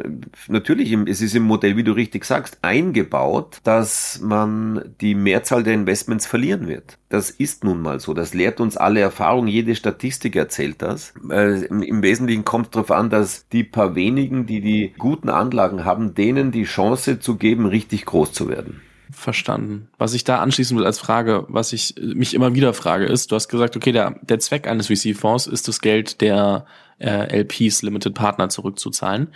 natürlich, 0.48 0.92
im, 0.92 1.06
es 1.06 1.20
ist 1.20 1.34
im 1.34 1.42
Modell, 1.42 1.76
wie 1.76 1.84
du 1.84 1.92
richtig 1.92 2.24
sagst, 2.24 2.58
eingebaut, 2.62 3.58
dass 3.64 4.18
man 4.22 4.94
die 5.02 5.14
Mehrzahl 5.14 5.62
der 5.62 5.74
Investments 5.74 6.26
verlieren 6.26 6.66
wird. 6.66 6.96
Das 7.10 7.28
ist 7.28 7.62
nun 7.62 7.82
mal 7.82 8.00
so. 8.00 8.14
Das 8.14 8.32
lehrt 8.32 8.60
uns 8.60 8.78
alle 8.78 9.00
Erfahrung. 9.00 9.46
Jede 9.46 9.74
Statistik 9.74 10.36
erzählt 10.36 10.80
das. 10.80 11.12
Äh, 11.30 11.66
im, 11.66 12.02
Wesentlichen 12.02 12.46
kommt 12.46 12.66
es 12.66 12.70
darauf 12.72 12.90
an, 12.90 13.10
dass 13.10 13.46
die 13.48 13.62
paar 13.62 13.94
wenigen, 13.94 14.46
die 14.46 14.62
die 14.62 14.94
guten 14.96 15.28
Anlagen 15.28 15.84
haben, 15.84 16.14
denen 16.14 16.50
die 16.50 16.64
Chance 16.64 17.20
zu 17.20 17.36
geben, 17.36 17.66
richtig 17.66 18.06
groß 18.06 18.32
zu 18.32 18.48
werden. 18.48 18.80
Verstanden. 19.10 19.88
Was 19.98 20.14
ich 20.14 20.24
da 20.24 20.38
anschließen 20.38 20.76
will 20.76 20.86
als 20.86 20.98
Frage, 20.98 21.44
was 21.48 21.72
ich 21.74 21.94
mich 22.00 22.32
immer 22.32 22.54
wieder 22.54 22.72
frage, 22.72 23.04
ist, 23.04 23.30
du 23.30 23.36
hast 23.36 23.48
gesagt, 23.48 23.76
okay, 23.76 23.92
der, 23.92 24.18
der 24.22 24.38
Zweck 24.38 24.66
eines 24.66 24.88
VC-Fonds 24.88 25.46
ist 25.46 25.68
das 25.68 25.80
Geld 25.80 26.20
der 26.22 26.66
äh, 26.98 27.42
LPs, 27.42 27.82
Limited 27.82 28.14
Partner 28.14 28.48
zurückzuzahlen. 28.48 29.28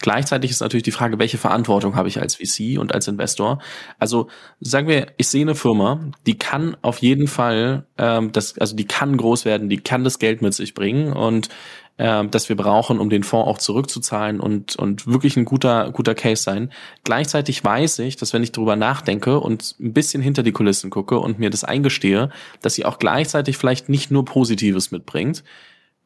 Gleichzeitig 0.00 0.50
ist 0.50 0.60
natürlich 0.60 0.84
die 0.84 0.92
Frage, 0.92 1.18
welche 1.18 1.38
Verantwortung 1.38 1.96
habe 1.96 2.08
ich 2.08 2.20
als 2.20 2.36
VC 2.36 2.78
und 2.78 2.94
als 2.94 3.08
Investor? 3.08 3.58
Also 3.98 4.28
sagen 4.60 4.88
wir, 4.88 5.08
ich 5.16 5.28
sehe 5.28 5.42
eine 5.42 5.54
Firma, 5.54 6.00
die 6.26 6.38
kann 6.38 6.76
auf 6.82 6.98
jeden 6.98 7.28
Fall, 7.28 7.86
ähm, 7.98 8.32
das, 8.32 8.58
also 8.58 8.76
die 8.76 8.86
kann 8.86 9.16
groß 9.16 9.44
werden, 9.44 9.68
die 9.68 9.78
kann 9.78 10.04
das 10.04 10.18
Geld 10.18 10.42
mit 10.42 10.54
sich 10.54 10.74
bringen 10.74 11.12
und 11.12 11.48
äh, 11.96 12.26
das 12.26 12.48
wir 12.48 12.56
brauchen, 12.56 13.00
um 13.00 13.10
den 13.10 13.22
Fonds 13.22 13.48
auch 13.48 13.58
zurückzuzahlen 13.58 14.40
und, 14.40 14.76
und 14.76 15.06
wirklich 15.06 15.36
ein 15.36 15.44
guter, 15.44 15.90
guter 15.92 16.14
Case 16.14 16.42
sein. 16.42 16.70
Gleichzeitig 17.04 17.64
weiß 17.64 18.00
ich, 18.00 18.16
dass 18.16 18.32
wenn 18.32 18.42
ich 18.42 18.52
darüber 18.52 18.76
nachdenke 18.76 19.40
und 19.40 19.76
ein 19.80 19.92
bisschen 19.92 20.22
hinter 20.22 20.42
die 20.42 20.52
Kulissen 20.52 20.90
gucke 20.90 21.18
und 21.18 21.38
mir 21.38 21.50
das 21.50 21.64
eingestehe, 21.64 22.30
dass 22.60 22.74
sie 22.74 22.84
auch 22.84 22.98
gleichzeitig 22.98 23.56
vielleicht 23.56 23.88
nicht 23.88 24.10
nur 24.10 24.24
Positives 24.24 24.90
mitbringt, 24.90 25.42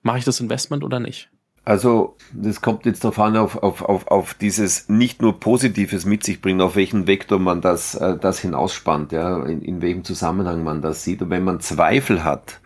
mache 0.03 0.19
ich 0.19 0.25
das 0.25 0.41
Investment 0.41 0.85
oder 0.85 1.01
nicht? 1.01 1.31
Also, 1.65 2.17
das 2.33 2.63
kommt 2.63 2.87
jetzt 2.87 3.05
darauf 3.05 3.19
an, 3.19 3.37
auf, 3.37 3.63
auf, 3.63 3.83
auf, 3.83 4.09
auf 4.09 4.35
dieses 4.35 4.89
nicht 4.89 5.21
nur 5.21 5.39
Positives 5.39 6.07
mit 6.07 6.25
sich 6.25 6.41
bringen, 6.41 6.63
auf 6.63 6.75
welchen 6.75 7.07
Vektor 7.07 7.39
man 7.39 7.61
das, 7.61 7.95
äh, 7.95 8.17
das 8.19 8.41
hinausspannt, 8.41 9.13
ja, 9.13 9.45
in, 9.45 9.61
in 9.63 9.83
welchem 9.83 10.03
Zusammenhang 10.03 10.65
man 10.65 10.81
das 10.81 11.05
sieht. 11.05 11.21
Und 11.21 11.31
wenn 11.31 11.45
man 11.45 11.61
Zweifel 11.61 12.25
hat 12.25 12.61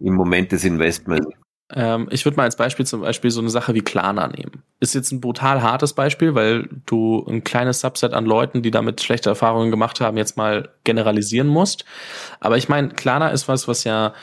im 0.00 0.14
Moment 0.14 0.52
des 0.52 0.64
Investments, 0.64 1.28
ähm, 1.72 2.08
ich 2.10 2.24
würde 2.24 2.36
mal 2.36 2.44
als 2.44 2.56
Beispiel 2.56 2.86
zum 2.86 3.02
Beispiel 3.02 3.30
so 3.30 3.40
eine 3.40 3.50
Sache 3.50 3.74
wie 3.74 3.82
Klarna 3.82 4.26
nehmen. 4.26 4.62
Ist 4.80 4.94
jetzt 4.94 5.12
ein 5.12 5.20
brutal 5.20 5.62
hartes 5.62 5.92
Beispiel, 5.92 6.34
weil 6.34 6.68
du 6.86 7.24
ein 7.28 7.44
kleines 7.44 7.80
Subset 7.80 8.12
an 8.12 8.26
Leuten, 8.26 8.62
die 8.62 8.70
damit 8.70 9.00
schlechte 9.00 9.28
Erfahrungen 9.28 9.70
gemacht 9.70 10.00
haben, 10.00 10.16
jetzt 10.16 10.36
mal 10.36 10.70
generalisieren 10.84 11.46
musst. 11.46 11.84
Aber 12.40 12.56
ich 12.56 12.68
meine, 12.68 12.88
Klarna 12.88 13.28
ist 13.28 13.46
was, 13.46 13.68
was 13.68 13.84
ja 13.84 14.14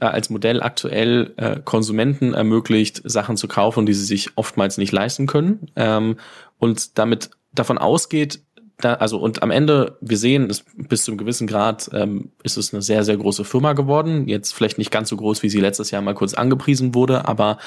äh, 0.00 0.06
als 0.06 0.30
Modell 0.30 0.62
aktuell 0.62 1.32
äh, 1.36 1.60
Konsumenten 1.64 2.34
ermöglicht, 2.34 3.02
Sachen 3.04 3.36
zu 3.36 3.48
kaufen, 3.48 3.86
die 3.86 3.94
sie 3.94 4.04
sich 4.04 4.30
oftmals 4.36 4.78
nicht 4.78 4.92
leisten 4.92 5.26
können. 5.26 5.70
Ähm, 5.76 6.16
und 6.58 6.98
damit 6.98 7.30
davon 7.52 7.78
ausgeht, 7.78 8.40
da, 8.80 8.94
also 8.94 9.18
und 9.18 9.42
am 9.42 9.50
Ende, 9.50 9.96
wir 10.00 10.16
sehen, 10.16 10.50
ist, 10.50 10.64
bis 10.76 11.04
zu 11.04 11.10
einem 11.10 11.18
gewissen 11.18 11.46
Grad 11.46 11.90
ähm, 11.92 12.30
ist 12.42 12.56
es 12.56 12.72
eine 12.72 12.82
sehr, 12.82 13.04
sehr 13.04 13.16
große 13.16 13.44
Firma 13.44 13.72
geworden. 13.72 14.28
Jetzt 14.28 14.52
vielleicht 14.52 14.78
nicht 14.78 14.90
ganz 14.90 15.08
so 15.08 15.16
groß, 15.16 15.42
wie 15.42 15.48
sie 15.48 15.60
letztes 15.60 15.90
Jahr 15.90 16.02
mal 16.02 16.14
kurz 16.14 16.34
angepriesen 16.34 16.94
wurde, 16.94 17.28
aber 17.28 17.58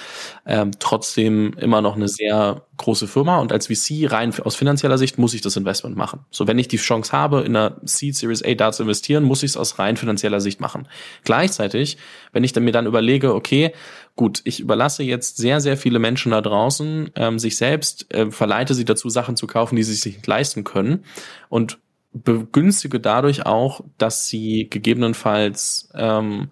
ähm, 0.46 0.72
trotzdem 0.79 1.53
immer 1.53 1.82
noch 1.82 1.96
eine 1.96 2.08
sehr 2.08 2.63
große 2.77 3.08
Firma. 3.08 3.39
Und 3.39 3.51
als 3.51 3.67
VC 3.67 4.12
rein 4.12 4.34
aus 4.43 4.55
finanzieller 4.55 4.98
Sicht 4.98 5.17
muss 5.17 5.34
ich 5.34 5.41
das 5.41 5.55
Investment 5.55 5.96
machen. 5.96 6.22
So, 6.32 6.48
wenn 6.48 6.60
ich 6.60 6.67
die 6.67 6.77
Chance 6.77 7.12
habe, 7.12 7.41
in 7.41 7.55
einer 7.55 7.77
Seed 7.84 8.15
Series 8.15 8.43
A 8.43 8.53
da 8.53 8.72
zu 8.72 8.84
investieren, 8.84 9.24
muss 9.24 9.43
ich 9.43 9.51
es 9.51 9.58
aus 9.58 9.79
rein 9.79 9.98
finanzieller 9.98 10.41
Sicht 10.41 10.60
machen. 10.60 10.88
Gleichzeitig, 11.24 11.98
wenn 12.32 12.43
ich 12.43 12.53
dann 12.53 12.63
mir 12.63 12.72
dann 12.72 12.88
überlege, 12.88 13.36
okay, 13.36 13.74
gut, 14.15 14.41
ich 14.43 14.60
überlasse 14.60 15.03
jetzt 15.03 15.38
sehr, 15.38 15.60
sehr 15.60 15.77
viele 15.77 16.00
Menschen 16.00 16.32
da 16.32 16.41
draußen 16.41 17.12
ähm, 17.15 17.39
sich 17.39 17.58
selbst, 17.58 18.13
äh, 18.13 18.29
verleite 18.32 18.74
sie 18.74 18.86
dazu, 18.86 19.10
Sachen 19.10 19.36
zu 19.36 19.48
kaufen, 19.48 19.75
die 19.75 19.84
sie 19.84 19.93
sich 19.93 20.17
nicht 20.17 20.27
leisten 20.27 20.63
können 20.63 21.03
und 21.50 21.79
begünstige 22.13 23.00
dadurch 23.00 23.46
auch, 23.46 23.82
dass 23.98 24.27
sie 24.27 24.67
gegebenenfalls 24.70 25.89
ähm, 25.96 26.50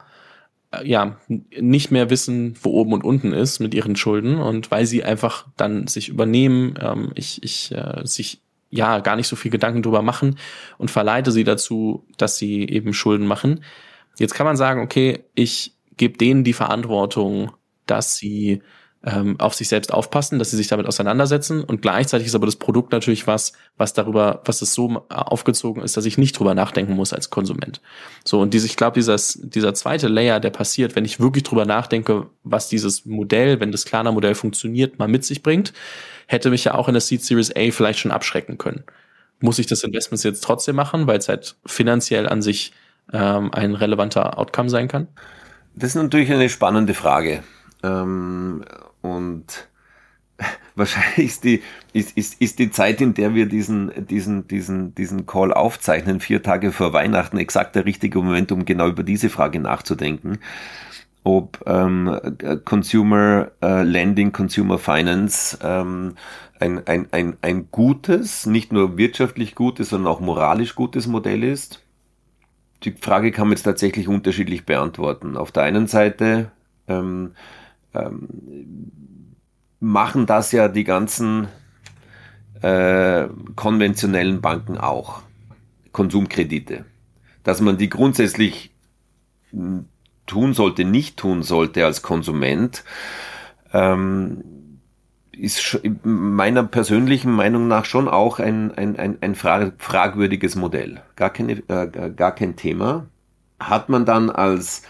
ja 0.83 1.17
nicht 1.29 1.91
mehr 1.91 2.09
wissen, 2.09 2.55
wo 2.61 2.71
oben 2.71 2.93
und 2.93 3.03
unten 3.03 3.33
ist 3.33 3.59
mit 3.59 3.73
ihren 3.73 3.95
Schulden 3.95 4.37
und 4.37 4.71
weil 4.71 4.85
sie 4.85 5.03
einfach 5.03 5.45
dann 5.57 5.87
sich 5.87 6.09
übernehmen, 6.09 6.79
ähm, 6.81 7.11
ich, 7.15 7.43
ich 7.43 7.71
äh, 7.73 8.01
sich 8.05 8.41
ja 8.69 8.99
gar 8.99 9.17
nicht 9.17 9.27
so 9.27 9.35
viel 9.35 9.51
Gedanken 9.51 9.83
drüber 9.83 10.01
machen 10.01 10.37
und 10.77 10.89
verleite 10.89 11.31
sie 11.31 11.43
dazu, 11.43 12.05
dass 12.17 12.37
sie 12.37 12.67
eben 12.67 12.93
Schulden 12.93 13.27
machen. 13.27 13.63
Jetzt 14.17 14.33
kann 14.33 14.45
man 14.45 14.55
sagen, 14.55 14.81
okay, 14.81 15.25
ich 15.35 15.75
gebe 15.97 16.17
denen 16.17 16.43
die 16.43 16.53
Verantwortung, 16.53 17.51
dass 17.85 18.15
sie 18.15 18.61
ähm, 19.03 19.39
auf 19.39 19.55
sich 19.55 19.67
selbst 19.67 19.91
aufpassen, 19.91 20.37
dass 20.37 20.51
sie 20.51 20.57
sich 20.57 20.67
damit 20.67 20.85
auseinandersetzen 20.85 21.63
und 21.63 21.81
gleichzeitig 21.81 22.27
ist 22.27 22.35
aber 22.35 22.45
das 22.45 22.55
Produkt 22.55 22.91
natürlich 22.91 23.25
was, 23.25 23.53
was 23.75 23.93
darüber, 23.93 24.41
was 24.45 24.61
es 24.61 24.73
so 24.73 25.05
aufgezogen 25.09 25.81
ist, 25.81 25.97
dass 25.97 26.05
ich 26.05 26.19
nicht 26.19 26.37
drüber 26.37 26.53
nachdenken 26.53 26.93
muss 26.93 27.11
als 27.11 27.31
Konsument. 27.31 27.81
So 28.23 28.39
und 28.41 28.53
diese, 28.53 28.67
ich 28.67 28.75
glaube, 28.75 28.93
dieser 28.93 29.17
dieser 29.37 29.73
zweite 29.73 30.07
Layer, 30.07 30.39
der 30.39 30.51
passiert, 30.51 30.95
wenn 30.95 31.05
ich 31.05 31.19
wirklich 31.19 31.43
drüber 31.43 31.65
nachdenke, 31.65 32.27
was 32.43 32.69
dieses 32.69 33.05
Modell, 33.05 33.59
wenn 33.59 33.71
das 33.71 33.85
Klarna 33.85 34.11
Modell 34.11 34.35
funktioniert, 34.35 34.99
mal 34.99 35.07
mit 35.07 35.25
sich 35.25 35.41
bringt, 35.41 35.73
hätte 36.27 36.51
mich 36.51 36.65
ja 36.65 36.75
auch 36.75 36.87
in 36.87 36.93
der 36.93 37.01
Seed 37.01 37.23
Series 37.23 37.55
A 37.55 37.71
vielleicht 37.71 37.99
schon 37.99 38.11
abschrecken 38.11 38.59
können. 38.59 38.83
Muss 39.39 39.57
ich 39.57 39.65
das 39.65 39.83
Investment 39.83 40.23
jetzt 40.23 40.43
trotzdem 40.43 40.75
machen, 40.75 41.07
weil 41.07 41.17
es 41.17 41.27
halt 41.27 41.55
finanziell 41.65 42.29
an 42.29 42.43
sich 42.43 42.73
ähm, 43.11 43.51
ein 43.51 43.73
relevanter 43.73 44.37
Outcome 44.37 44.69
sein 44.69 44.87
kann? 44.87 45.07
Das 45.75 45.91
ist 45.91 45.95
natürlich 45.95 46.31
eine 46.31 46.49
spannende 46.49 46.93
Frage. 46.93 47.43
Ähm, 47.83 48.63
und 49.01 49.67
wahrscheinlich 50.75 51.27
ist 51.27 51.43
die, 51.43 51.61
ist, 51.93 52.17
ist, 52.17 52.41
ist 52.41 52.59
die 52.59 52.71
Zeit, 52.71 53.01
in 53.01 53.13
der 53.13 53.33
wir 53.33 53.45
diesen, 53.45 53.91
diesen, 54.07 54.47
diesen, 54.47 54.95
diesen 54.95 55.25
Call 55.25 55.53
aufzeichnen, 55.53 56.19
vier 56.19 56.43
Tage 56.43 56.71
vor 56.71 56.93
Weihnachten, 56.93 57.37
exakt 57.37 57.75
der 57.75 57.85
richtige 57.85 58.19
Moment, 58.19 58.51
um 58.51 58.65
genau 58.65 58.87
über 58.87 59.03
diese 59.03 59.29
Frage 59.29 59.59
nachzudenken. 59.59 60.39
Ob 61.23 61.63
ähm, 61.67 62.19
Consumer 62.65 63.51
äh, 63.61 63.83
Lending, 63.83 64.31
Consumer 64.31 64.79
Finance 64.79 65.57
ähm, 65.61 66.15
ein, 66.59 66.85
ein, 66.87 67.07
ein, 67.11 67.37
ein 67.41 67.67
gutes, 67.71 68.47
nicht 68.47 68.71
nur 68.71 68.97
wirtschaftlich 68.97 69.53
gutes, 69.53 69.89
sondern 69.89 70.11
auch 70.11 70.19
moralisch 70.19 70.73
gutes 70.73 71.05
Modell 71.05 71.43
ist 71.43 71.83
die 72.83 72.91
Frage 72.91 73.31
kann 73.31 73.47
man 73.47 73.53
jetzt 73.53 73.63
tatsächlich 73.63 74.07
unterschiedlich 74.07 74.65
beantworten. 74.65 75.37
Auf 75.37 75.51
der 75.51 75.63
einen 75.63 75.87
Seite 75.87 76.51
ähm, 76.87 77.31
ähm, 77.93 78.27
machen 79.79 80.25
das 80.25 80.51
ja 80.51 80.67
die 80.67 80.83
ganzen 80.83 81.47
äh, 82.61 83.27
konventionellen 83.55 84.41
Banken 84.41 84.77
auch. 84.77 85.21
Konsumkredite. 85.91 86.85
Dass 87.43 87.61
man 87.61 87.77
die 87.77 87.89
grundsätzlich 87.89 88.71
hm, 89.51 89.85
tun 90.25 90.53
sollte, 90.53 90.85
nicht 90.85 91.17
tun 91.17 91.43
sollte 91.43 91.85
als 91.85 92.01
Konsument, 92.01 92.83
ähm, 93.73 94.43
ist 95.31 95.79
meiner 96.03 96.63
persönlichen 96.63 97.31
Meinung 97.31 97.67
nach 97.67 97.85
schon 97.85 98.07
auch 98.07 98.39
ein, 98.39 98.71
ein, 98.75 98.97
ein, 98.97 99.17
ein 99.21 99.35
fragwürdiges 99.35 100.55
Modell. 100.55 101.01
Gar, 101.15 101.29
keine, 101.31 101.53
äh, 101.67 102.11
gar 102.15 102.35
kein 102.35 102.55
Thema. 102.55 103.07
Hat 103.59 103.89
man 103.89 104.05
dann 104.05 104.29
als, 104.29 104.83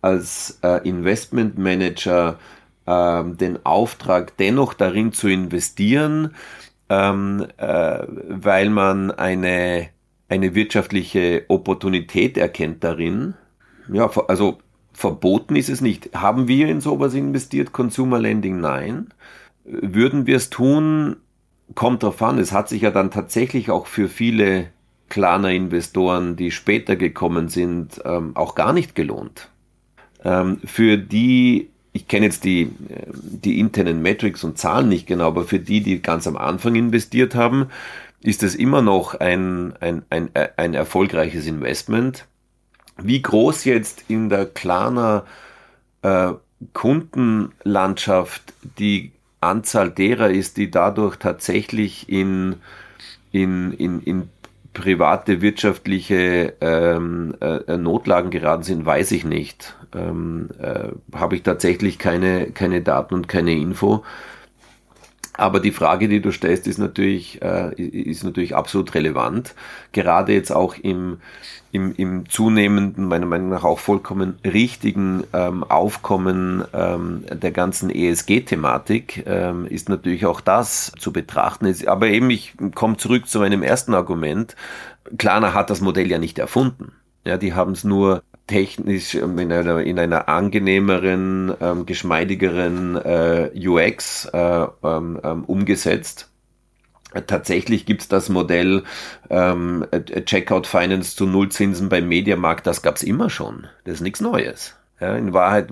als 0.00 0.58
äh, 0.62 0.88
Investmentmanager 0.88 2.38
äh, 2.86 3.24
den 3.24 3.64
Auftrag, 3.64 4.36
dennoch 4.38 4.74
darin 4.74 5.12
zu 5.12 5.28
investieren, 5.28 6.34
ähm, 6.88 7.46
äh, 7.58 7.98
weil 8.28 8.70
man 8.70 9.10
eine, 9.10 9.88
eine 10.28 10.54
wirtschaftliche 10.54 11.44
Opportunität 11.48 12.38
erkennt 12.38 12.82
darin? 12.82 13.34
Ja, 13.92 14.10
also 14.28 14.58
verboten 14.92 15.56
ist 15.56 15.68
es 15.68 15.80
nicht. 15.80 16.10
Haben 16.14 16.48
wir 16.48 16.68
in 16.68 16.80
sowas 16.80 17.14
investiert? 17.14 17.72
Consumer 17.72 18.18
Lending? 18.18 18.60
Nein. 18.60 19.08
Würden 19.64 20.26
wir 20.26 20.36
es 20.36 20.50
tun, 20.50 21.16
kommt 21.74 22.02
drauf 22.02 22.22
an. 22.22 22.38
Es 22.38 22.52
hat 22.52 22.68
sich 22.68 22.82
ja 22.82 22.90
dann 22.90 23.10
tatsächlich 23.10 23.70
auch 23.70 23.86
für 23.86 24.08
viele 24.08 24.68
kleiner 25.08 25.50
Investoren, 25.50 26.36
die 26.36 26.50
später 26.50 26.96
gekommen 26.96 27.48
sind, 27.48 28.00
ähm, 28.04 28.34
auch 28.34 28.54
gar 28.54 28.72
nicht 28.72 28.94
gelohnt. 28.94 29.50
Ähm, 30.24 30.58
für 30.64 30.96
die, 30.96 31.68
ich 31.92 32.08
kenne 32.08 32.26
jetzt 32.26 32.44
die, 32.44 32.70
die 33.12 33.60
internen 33.60 34.00
Metrics 34.00 34.42
und 34.42 34.56
Zahlen 34.56 34.88
nicht 34.88 35.06
genau, 35.06 35.26
aber 35.26 35.44
für 35.44 35.58
die, 35.58 35.82
die 35.82 36.00
ganz 36.00 36.26
am 36.26 36.36
Anfang 36.36 36.76
investiert 36.76 37.34
haben, 37.34 37.66
ist 38.22 38.42
es 38.42 38.54
immer 38.54 38.82
noch 38.82 39.14
ein, 39.14 39.74
ein, 39.80 40.02
ein, 40.08 40.30
ein 40.56 40.74
erfolgreiches 40.74 41.46
Investment. 41.46 42.26
Wie 42.96 43.20
groß 43.20 43.64
jetzt 43.64 44.04
in 44.08 44.28
der 44.28 44.46
kleiner 44.46 45.24
äh, 46.02 46.32
Kundenlandschaft 46.72 48.54
die 48.78 49.12
Anzahl 49.42 49.90
derer 49.90 50.30
ist, 50.30 50.56
die 50.56 50.70
dadurch 50.70 51.16
tatsächlich 51.16 52.08
in, 52.08 52.56
in, 53.30 53.72
in, 53.72 54.00
in 54.02 54.28
private 54.72 55.42
wirtschaftliche 55.42 56.54
ähm, 56.60 57.34
äh, 57.40 57.76
Notlagen 57.76 58.30
geraten 58.30 58.62
sind, 58.62 58.86
weiß 58.86 59.12
ich 59.12 59.24
nicht. 59.24 59.76
Ähm, 59.94 60.48
äh, 60.58 60.88
Habe 61.14 61.36
ich 61.36 61.42
tatsächlich 61.42 61.98
keine, 61.98 62.50
keine 62.52 62.80
Daten 62.80 63.14
und 63.14 63.28
keine 63.28 63.52
Info. 63.52 64.04
Aber 65.34 65.60
die 65.60 65.72
Frage, 65.72 66.08
die 66.08 66.20
du 66.20 66.30
stellst, 66.30 66.66
ist 66.66 66.78
natürlich, 66.78 67.40
äh, 67.40 67.72
ist 67.74 68.22
natürlich 68.22 68.54
absolut 68.54 68.94
relevant. 68.94 69.54
Gerade 69.92 70.34
jetzt 70.34 70.50
auch 70.50 70.74
im, 70.76 71.18
im, 71.70 71.94
im 71.96 72.28
zunehmenden, 72.28 73.06
meiner 73.06 73.24
Meinung 73.24 73.48
nach 73.48 73.64
auch 73.64 73.78
vollkommen 73.78 74.38
richtigen 74.44 75.24
ähm, 75.32 75.64
Aufkommen 75.64 76.64
ähm, 76.74 77.24
der 77.30 77.50
ganzen 77.50 77.88
ESG-Thematik 77.88 79.24
ähm, 79.26 79.66
ist 79.66 79.88
natürlich 79.88 80.26
auch 80.26 80.42
das 80.42 80.92
zu 80.98 81.12
betrachten. 81.12 81.74
Aber 81.86 82.08
eben, 82.08 82.28
ich 82.28 82.54
komme 82.74 82.98
zurück 82.98 83.26
zu 83.26 83.38
meinem 83.38 83.62
ersten 83.62 83.94
Argument. 83.94 84.54
Klarna 85.16 85.54
hat 85.54 85.70
das 85.70 85.80
Modell 85.80 86.10
ja 86.10 86.18
nicht 86.18 86.38
erfunden. 86.38 86.92
Ja, 87.24 87.38
die 87.38 87.54
haben 87.54 87.72
es 87.72 87.84
nur 87.84 88.22
technisch 88.46 89.14
ähm, 89.14 89.38
in 89.38 89.52
einer, 89.52 89.80
in 89.80 89.98
einer 89.98 90.28
angenehmeren, 90.28 91.54
ähm, 91.60 91.86
geschmeidigeren 91.86 92.96
äh, 92.96 93.50
UX 93.54 94.26
äh, 94.26 94.66
ähm, 94.82 95.20
ähm, 95.22 95.44
umgesetzt. 95.44 96.28
Tatsächlich 97.26 97.84
gibt's 97.84 98.08
das 98.08 98.30
Modell 98.30 98.84
ähm, 99.28 99.86
Checkout 100.24 100.66
Finance 100.66 101.14
zu 101.14 101.26
Nullzinsen 101.26 101.90
beim 101.90 102.08
Mediamarkt, 102.08 102.66
das 102.66 102.80
gab's 102.80 103.02
immer 103.02 103.28
schon. 103.28 103.66
Das 103.84 103.96
ist 103.96 104.00
nichts 104.00 104.22
Neues. 104.22 104.76
Ja, 104.98 105.16
in 105.16 105.32
Wahrheit, 105.34 105.68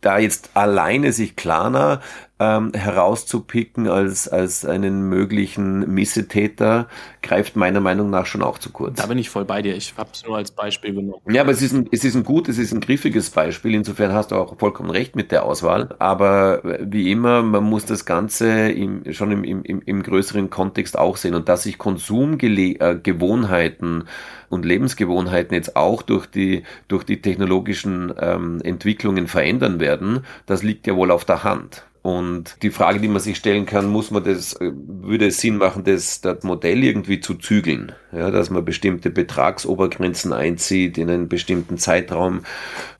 da 0.00 0.18
jetzt 0.18 0.50
alleine 0.54 1.12
sich 1.12 1.34
Klarna 1.34 2.02
ähm, 2.40 2.72
herauszupicken 2.74 3.88
als, 3.88 4.26
als 4.26 4.64
einen 4.64 5.08
möglichen 5.08 5.94
Missetäter, 5.94 6.88
greift 7.22 7.54
meiner 7.54 7.80
Meinung 7.80 8.10
nach 8.10 8.26
schon 8.26 8.42
auch 8.42 8.58
zu 8.58 8.70
kurz. 8.70 9.00
Da 9.00 9.06
bin 9.06 9.18
ich 9.18 9.30
voll 9.30 9.44
bei 9.44 9.62
dir. 9.62 9.76
Ich 9.76 9.94
habe 9.96 10.10
es 10.12 10.26
nur 10.26 10.36
als 10.36 10.50
Beispiel 10.50 10.94
genommen. 10.94 11.22
Ja, 11.28 11.42
aber 11.42 11.52
es 11.52 11.62
ist, 11.62 11.72
ein, 11.72 11.88
es 11.92 12.02
ist 12.04 12.16
ein 12.16 12.24
gutes, 12.24 12.58
es 12.58 12.64
ist 12.64 12.72
ein 12.72 12.80
griffiges 12.80 13.30
Beispiel. 13.30 13.74
Insofern 13.74 14.12
hast 14.12 14.32
du 14.32 14.36
auch 14.36 14.58
vollkommen 14.58 14.90
recht 14.90 15.14
mit 15.14 15.30
der 15.30 15.44
Auswahl. 15.44 15.94
Aber 16.00 16.60
wie 16.80 17.12
immer, 17.12 17.42
man 17.42 17.62
muss 17.62 17.84
das 17.84 18.04
Ganze 18.04 18.70
im, 18.70 19.12
schon 19.12 19.30
im, 19.30 19.44
im, 19.44 19.80
im 19.80 20.02
größeren 20.02 20.50
Kontext 20.50 20.98
auch 20.98 21.16
sehen. 21.16 21.36
Und 21.36 21.48
dass 21.48 21.62
sich 21.62 21.78
Konsumgewohnheiten 21.78 24.00
äh, 24.00 24.04
und 24.48 24.64
Lebensgewohnheiten 24.64 25.54
jetzt 25.54 25.76
auch 25.76 26.02
durch 26.02 26.26
die, 26.26 26.64
durch 26.88 27.04
die 27.04 27.22
technologischen 27.22 28.12
ähm, 28.18 28.60
Entwicklungen 28.64 29.28
verändern 29.28 29.78
werden, 29.78 30.24
das 30.46 30.64
liegt 30.64 30.88
ja 30.88 30.96
wohl 30.96 31.12
auf 31.12 31.24
der 31.24 31.44
Hand. 31.44 31.84
Und 32.04 32.62
die 32.62 32.68
Frage, 32.68 33.00
die 33.00 33.08
man 33.08 33.22
sich 33.22 33.38
stellen 33.38 33.64
kann, 33.64 33.86
muss 33.86 34.10
man 34.10 34.22
das, 34.22 34.52
äh, 34.60 34.72
würde 34.74 35.28
es 35.28 35.40
Sinn 35.40 35.56
machen, 35.56 35.84
das, 35.84 36.20
das 36.20 36.42
Modell 36.42 36.84
irgendwie 36.84 37.20
zu 37.20 37.32
zügeln? 37.32 37.92
Ja, 38.12 38.30
dass 38.30 38.50
man 38.50 38.62
bestimmte 38.62 39.08
Betragsobergrenzen 39.08 40.34
einzieht 40.34 40.98
in 40.98 41.08
einen 41.08 41.30
bestimmten 41.30 41.78
Zeitraum. 41.78 42.42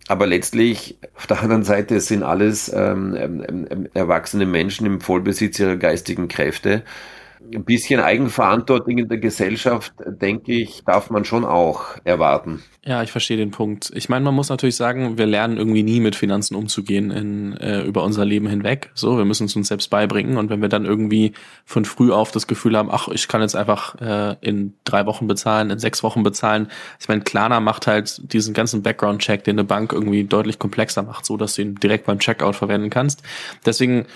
Aber 0.08 0.26
letztlich, 0.26 0.96
auf 1.16 1.26
der 1.26 1.42
anderen 1.42 1.64
Seite, 1.64 2.00
sind 2.00 2.22
alles 2.22 2.72
ähm, 2.74 3.14
ähm, 3.14 3.66
ähm 3.70 3.88
erwachsene 3.92 4.46
Menschen 4.46 4.86
im 4.86 5.02
Vollbesitz 5.02 5.60
ihrer 5.60 5.76
geistigen 5.76 6.28
Kräfte 6.28 6.82
ein 7.52 7.64
bisschen 7.64 8.00
Eigenverantwortung 8.00 8.98
in 8.98 9.08
der 9.08 9.18
Gesellschaft, 9.18 9.92
denke 10.06 10.52
ich, 10.52 10.82
darf 10.84 11.10
man 11.10 11.24
schon 11.24 11.44
auch 11.44 11.96
erwarten. 12.04 12.62
Ja, 12.86 13.02
ich 13.02 13.10
verstehe 13.10 13.36
den 13.36 13.50
Punkt. 13.50 13.90
Ich 13.94 14.08
meine, 14.08 14.24
man 14.24 14.34
muss 14.34 14.50
natürlich 14.50 14.76
sagen, 14.76 15.16
wir 15.16 15.26
lernen 15.26 15.56
irgendwie 15.56 15.82
nie 15.82 16.00
mit 16.00 16.16
Finanzen 16.16 16.54
umzugehen 16.54 17.10
in, 17.10 17.56
äh, 17.56 17.82
über 17.82 18.02
unser 18.04 18.24
Leben 18.24 18.46
hinweg. 18.46 18.90
So, 18.94 19.16
wir 19.16 19.24
müssen 19.24 19.46
es 19.46 19.56
uns 19.56 19.68
selbst 19.68 19.88
beibringen. 19.88 20.36
Und 20.36 20.50
wenn 20.50 20.60
wir 20.60 20.68
dann 20.68 20.84
irgendwie 20.84 21.32
von 21.64 21.86
früh 21.86 22.12
auf 22.12 22.30
das 22.30 22.46
Gefühl 22.46 22.76
haben, 22.76 22.90
ach, 22.90 23.08
ich 23.08 23.26
kann 23.26 23.40
jetzt 23.40 23.56
einfach 23.56 24.00
äh, 24.00 24.36
in 24.42 24.74
drei 24.84 25.06
Wochen 25.06 25.26
bezahlen, 25.26 25.70
in 25.70 25.78
sechs 25.78 26.02
Wochen 26.02 26.22
bezahlen. 26.22 26.68
Ich 27.00 27.08
meine, 27.08 27.22
Klarna 27.22 27.60
macht 27.60 27.86
halt 27.86 28.32
diesen 28.32 28.52
ganzen 28.52 28.82
Background-Check, 28.82 29.44
den 29.44 29.58
eine 29.58 29.64
Bank 29.64 29.92
irgendwie 29.92 30.24
deutlich 30.24 30.58
komplexer 30.58 31.02
macht, 31.02 31.24
so 31.24 31.38
dass 31.38 31.54
du 31.54 31.62
ihn 31.62 31.76
direkt 31.76 32.04
beim 32.06 32.18
Checkout 32.18 32.56
verwenden 32.56 32.90
kannst. 32.90 33.22
Deswegen 33.64 34.06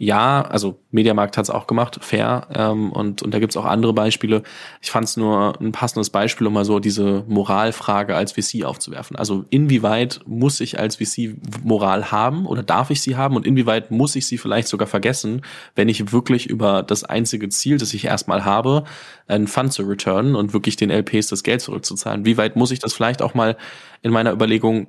ja, 0.00 0.42
also 0.42 0.78
Mediamarkt 0.92 1.36
hat 1.36 1.46
es 1.46 1.50
auch 1.50 1.66
gemacht, 1.66 1.98
fair. 2.00 2.46
Ähm, 2.54 2.92
und, 2.92 3.20
und 3.20 3.34
da 3.34 3.40
gibt's 3.40 3.56
auch 3.56 3.64
andere 3.64 3.92
Beispiele. 3.92 4.44
Ich 4.80 4.92
fand 4.92 5.08
es 5.08 5.16
nur 5.16 5.60
ein 5.60 5.72
passendes 5.72 6.10
Beispiel, 6.10 6.46
um 6.46 6.52
mal 6.52 6.64
so 6.64 6.78
diese 6.78 7.24
Moralfrage 7.26 8.14
als 8.14 8.30
VC 8.32 8.64
aufzuwerfen. 8.64 9.16
Also 9.16 9.44
inwieweit 9.50 10.20
muss 10.24 10.60
ich 10.60 10.78
als 10.78 10.96
VC 10.96 11.36
Moral 11.64 12.12
haben 12.12 12.46
oder 12.46 12.62
darf 12.62 12.90
ich 12.90 13.02
sie 13.02 13.16
haben 13.16 13.34
und 13.34 13.44
inwieweit 13.44 13.90
muss 13.90 14.14
ich 14.14 14.28
sie 14.28 14.38
vielleicht 14.38 14.68
sogar 14.68 14.86
vergessen, 14.86 15.42
wenn 15.74 15.88
ich 15.88 16.12
wirklich 16.12 16.48
über 16.48 16.84
das 16.84 17.02
einzige 17.02 17.48
Ziel, 17.48 17.78
das 17.78 17.92
ich 17.92 18.04
erstmal 18.04 18.44
habe, 18.44 18.84
einen 19.26 19.48
Fund 19.48 19.72
zu 19.72 19.82
returnen 19.82 20.36
und 20.36 20.52
wirklich 20.52 20.76
den 20.76 20.90
LPs 20.90 21.26
das 21.26 21.42
Geld 21.42 21.60
zurückzuzahlen. 21.60 22.24
Wie 22.24 22.36
weit 22.36 22.54
muss 22.54 22.70
ich 22.70 22.78
das 22.78 22.92
vielleicht 22.92 23.20
auch 23.20 23.34
mal 23.34 23.56
in 24.02 24.12
meiner 24.12 24.32
Überlegung 24.32 24.86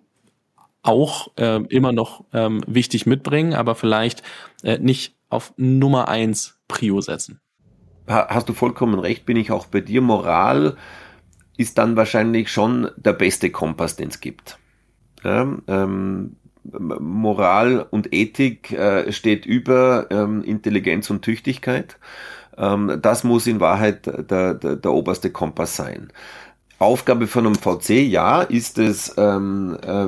auch 0.81 1.31
äh, 1.37 1.61
immer 1.69 1.91
noch 1.91 2.25
ähm, 2.33 2.61
wichtig 2.67 3.05
mitbringen, 3.05 3.53
aber 3.53 3.75
vielleicht 3.75 4.23
äh, 4.63 4.77
nicht 4.79 5.15
auf 5.29 5.53
Nummer 5.57 6.07
eins 6.07 6.59
Prio 6.67 7.01
setzen. 7.01 7.39
Hast 8.07 8.49
du 8.49 8.53
vollkommen 8.53 8.99
recht, 8.99 9.25
bin 9.25 9.37
ich 9.37 9.51
auch 9.51 9.67
bei 9.67 9.81
dir. 9.81 10.01
Moral 10.01 10.77
ist 11.57 11.77
dann 11.77 11.95
wahrscheinlich 11.95 12.51
schon 12.51 12.89
der 12.95 13.13
beste 13.13 13.51
Kompass, 13.51 13.95
den 13.95 14.09
es 14.09 14.19
gibt. 14.19 14.57
Ja, 15.23 15.47
ähm, 15.67 16.37
Moral 16.63 17.85
und 17.89 18.13
Ethik 18.13 18.71
äh, 18.71 19.11
steht 19.11 19.45
über 19.45 20.07
ähm, 20.09 20.43
Intelligenz 20.43 21.09
und 21.09 21.21
Tüchtigkeit. 21.21 21.97
Ähm, 22.57 22.99
das 23.01 23.23
muss 23.23 23.47
in 23.47 23.59
Wahrheit 23.59 24.05
der, 24.05 24.53
der, 24.53 24.75
der 24.75 24.91
oberste 24.91 25.31
Kompass 25.31 25.75
sein. 25.75 26.11
Aufgabe 26.79 27.27
von 27.27 27.45
einem 27.45 27.55
VC, 27.55 27.89
ja, 28.07 28.41
ist 28.41 28.77
es 28.79 29.13
ähm, 29.17 29.77
äh, 29.81 30.07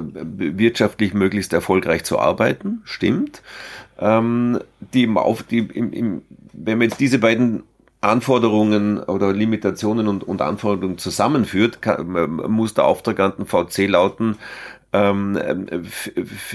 wirtschaftlich 0.57 1.13
möglichst 1.13 1.51
erfolgreich 1.53 2.05
zu 2.05 2.17
arbeiten, 2.17 2.81
stimmt. 2.85 3.41
Ähm, 3.99 4.59
die 4.93 5.03
im 5.03 5.17
Auf, 5.17 5.43
die 5.43 5.59
im, 5.59 5.93
im, 5.93 6.21
wenn 6.53 6.77
man 6.77 6.87
jetzt 6.89 6.99
diese 6.99 7.19
beiden 7.19 7.63
Anforderungen 7.99 8.99
oder 9.03 9.31
Limitationen 9.31 10.07
und, 10.07 10.23
und 10.23 10.41
Anforderungen 10.41 10.97
zusammenführt, 10.97 11.81
kann, 11.81 12.09
muss 12.49 12.73
der 12.73 12.85
Auftrag 12.85 13.19
an 13.19 13.33
den 13.37 13.45
VC 13.45 13.87
lauten, 13.87 14.37
ähm, 14.93 15.39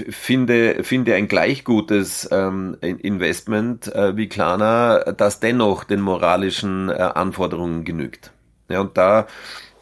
finde, 0.09 0.83
finde 0.83 1.15
ein 1.15 1.27
gleich 1.27 1.63
gutes 1.63 2.27
ähm, 2.31 2.77
Investment 2.81 3.87
äh, 3.93 4.15
wie 4.15 4.27
Klarna, 4.27 4.99
das 5.13 5.39
dennoch 5.39 5.83
den 5.85 6.01
moralischen 6.01 6.89
äh, 6.89 6.93
Anforderungen 6.93 7.83
genügt. 7.83 8.31
Ja, 8.69 8.81
und 8.81 8.97
da 8.97 9.27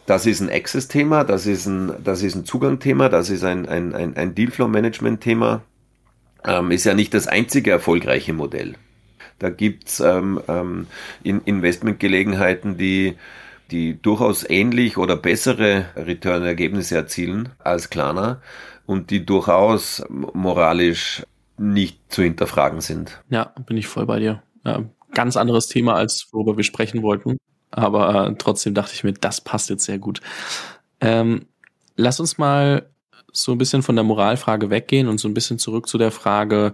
das 0.06 0.26
ist 0.26 0.42
ein 0.42 0.50
Access-Thema, 0.50 1.24
das 1.24 1.48
ist 1.48 1.66
ein, 1.66 1.92
das 2.04 2.22
ist 2.22 2.36
ein 2.36 2.46
Zugang-Thema, 2.46 3.10
das 3.10 3.30
ist 3.30 3.44
ein, 3.44 3.68
ein, 3.68 3.94
ein, 3.94 4.16
ein 4.16 4.36
Dealflow-Management-Thema. 4.36 5.62
Ähm, 6.46 6.72
ist 6.72 6.86
ja 6.86 6.94
nicht 6.94 7.14
das 7.14 7.28
einzige 7.28 7.72
erfolgreiche 7.72 8.34
Modell. 8.34 8.76
Da 9.40 9.50
gibt's 9.50 10.00
ähm, 10.00 10.40
ähm, 10.48 10.88
in 11.24 11.42
Investmentgelegenheiten, 11.42 12.78
die, 12.78 13.16
die 13.72 14.00
durchaus 14.00 14.48
ähnlich 14.48 14.98
oder 14.98 15.18
bessere 15.18 15.88
Return-Ergebnisse 15.96 16.96
erzielen 16.96 17.50
als 17.58 17.90
Klarna 17.90 18.42
und 18.86 19.10
die 19.10 19.26
durchaus 19.26 20.06
moralisch 20.10 21.24
nicht 21.58 22.00
zu 22.10 22.22
hinterfragen 22.22 22.82
sind. 22.82 23.24
Ja, 23.30 23.54
bin 23.66 23.78
ich 23.78 23.88
voll 23.88 24.06
bei 24.06 24.20
dir. 24.20 24.44
Ja, 24.64 24.84
ganz 25.14 25.36
anderes 25.36 25.68
Thema, 25.68 25.96
als 25.96 26.28
worüber 26.32 26.58
wir 26.58 26.64
sprechen 26.64 27.02
wollten 27.02 27.38
aber 27.76 28.28
äh, 28.28 28.36
trotzdem 28.38 28.74
dachte 28.74 28.94
ich 28.94 29.04
mir, 29.04 29.14
das 29.14 29.42
passt 29.42 29.70
jetzt 29.70 29.86
sehr 29.86 30.00
gut. 30.00 30.22
Ähm, 31.02 31.46
lass 31.98 32.20
uns 32.20 32.38
mal 32.38 32.90
so 33.34 33.52
ein 33.52 33.58
bisschen 33.58 33.84
von 33.84 33.96
der 33.96 34.06
Moralfrage 34.06 34.70
weggehen 34.70 35.08
und 35.08 35.20
so 35.20 35.28
ein 35.28 35.34
bisschen 35.34 35.60
zurück 35.60 35.88
zu 35.88 35.98
der 35.98 36.12
Frage 36.12 36.74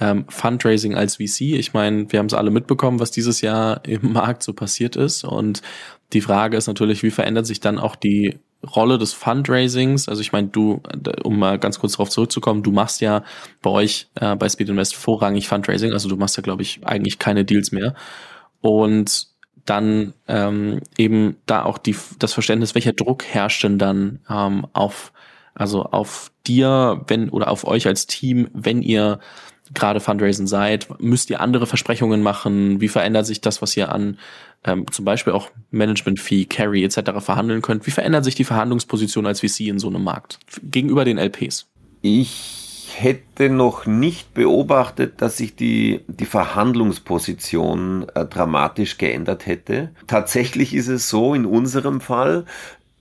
ähm, 0.00 0.24
Fundraising 0.28 0.96
als 0.96 1.16
VC. 1.16 1.52
Ich 1.52 1.74
meine, 1.74 2.10
wir 2.10 2.18
haben 2.18 2.26
es 2.26 2.34
alle 2.34 2.50
mitbekommen, 2.50 2.98
was 2.98 3.12
dieses 3.12 3.40
Jahr 3.40 3.84
im 3.84 4.12
Markt 4.12 4.42
so 4.42 4.52
passiert 4.52 4.96
ist. 4.96 5.22
Und 5.22 5.62
die 6.12 6.20
Frage 6.20 6.56
ist 6.56 6.66
natürlich, 6.66 7.04
wie 7.04 7.12
verändert 7.12 7.46
sich 7.46 7.60
dann 7.60 7.78
auch 7.78 7.94
die 7.94 8.40
Rolle 8.74 8.98
des 8.98 9.12
Fundraisings? 9.12 10.08
Also 10.08 10.20
ich 10.20 10.32
meine, 10.32 10.48
du, 10.48 10.82
um 11.22 11.38
mal 11.38 11.58
ganz 11.58 11.78
kurz 11.78 11.92
darauf 11.92 12.10
zurückzukommen, 12.10 12.64
du 12.64 12.72
machst 12.72 13.00
ja 13.00 13.22
bei 13.60 13.70
euch 13.70 14.08
äh, 14.16 14.34
bei 14.34 14.48
Speed 14.48 14.70
Invest 14.70 14.96
vorrangig 14.96 15.46
Fundraising. 15.46 15.92
Also 15.92 16.08
du 16.08 16.16
machst 16.16 16.36
ja, 16.36 16.42
glaube 16.42 16.62
ich, 16.62 16.80
eigentlich 16.84 17.20
keine 17.20 17.44
Deals 17.44 17.70
mehr. 17.70 17.94
Und 18.60 19.31
dann 19.64 20.12
ähm, 20.28 20.80
eben 20.98 21.36
da 21.46 21.64
auch 21.64 21.78
die, 21.78 21.96
das 22.18 22.32
Verständnis, 22.32 22.74
welcher 22.74 22.92
Druck 22.92 23.24
herrscht 23.24 23.64
denn 23.64 23.78
dann 23.78 24.20
ähm, 24.28 24.66
auf, 24.72 25.12
also 25.54 25.84
auf 25.84 26.32
dir, 26.46 27.02
wenn 27.06 27.28
oder 27.28 27.48
auf 27.48 27.66
euch 27.66 27.86
als 27.86 28.06
Team, 28.06 28.48
wenn 28.52 28.82
ihr 28.82 29.20
gerade 29.74 30.00
Fundraising 30.00 30.46
seid, 30.46 30.88
müsst 31.00 31.30
ihr 31.30 31.40
andere 31.40 31.66
Versprechungen 31.66 32.22
machen? 32.22 32.80
Wie 32.80 32.88
verändert 32.88 33.26
sich 33.26 33.40
das, 33.40 33.62
was 33.62 33.76
ihr 33.76 33.92
an 33.92 34.18
ähm, 34.64 34.86
zum 34.90 35.04
Beispiel 35.04 35.32
auch 35.32 35.50
Management 35.70 36.20
Fee, 36.20 36.44
Carry 36.44 36.84
etc. 36.84 37.12
verhandeln 37.18 37.62
könnt? 37.62 37.86
Wie 37.86 37.90
verändert 37.90 38.24
sich 38.24 38.34
die 38.34 38.44
Verhandlungsposition 38.44 39.26
als 39.26 39.40
VC 39.40 39.60
in 39.60 39.78
so 39.78 39.88
einem 39.88 40.04
Markt 40.04 40.38
gegenüber 40.62 41.04
den 41.04 41.18
LPs? 41.18 41.66
Ich 42.02 42.71
hätte 43.00 43.48
noch 43.48 43.86
nicht 43.86 44.34
beobachtet, 44.34 45.22
dass 45.22 45.36
sich 45.36 45.54
die, 45.56 46.00
die 46.06 46.24
Verhandlungsposition 46.24 48.06
äh, 48.14 48.24
dramatisch 48.24 48.98
geändert 48.98 49.46
hätte. 49.46 49.90
Tatsächlich 50.06 50.74
ist 50.74 50.88
es 50.88 51.08
so 51.08 51.34
in 51.34 51.46
unserem 51.46 52.00
Fall, 52.00 52.44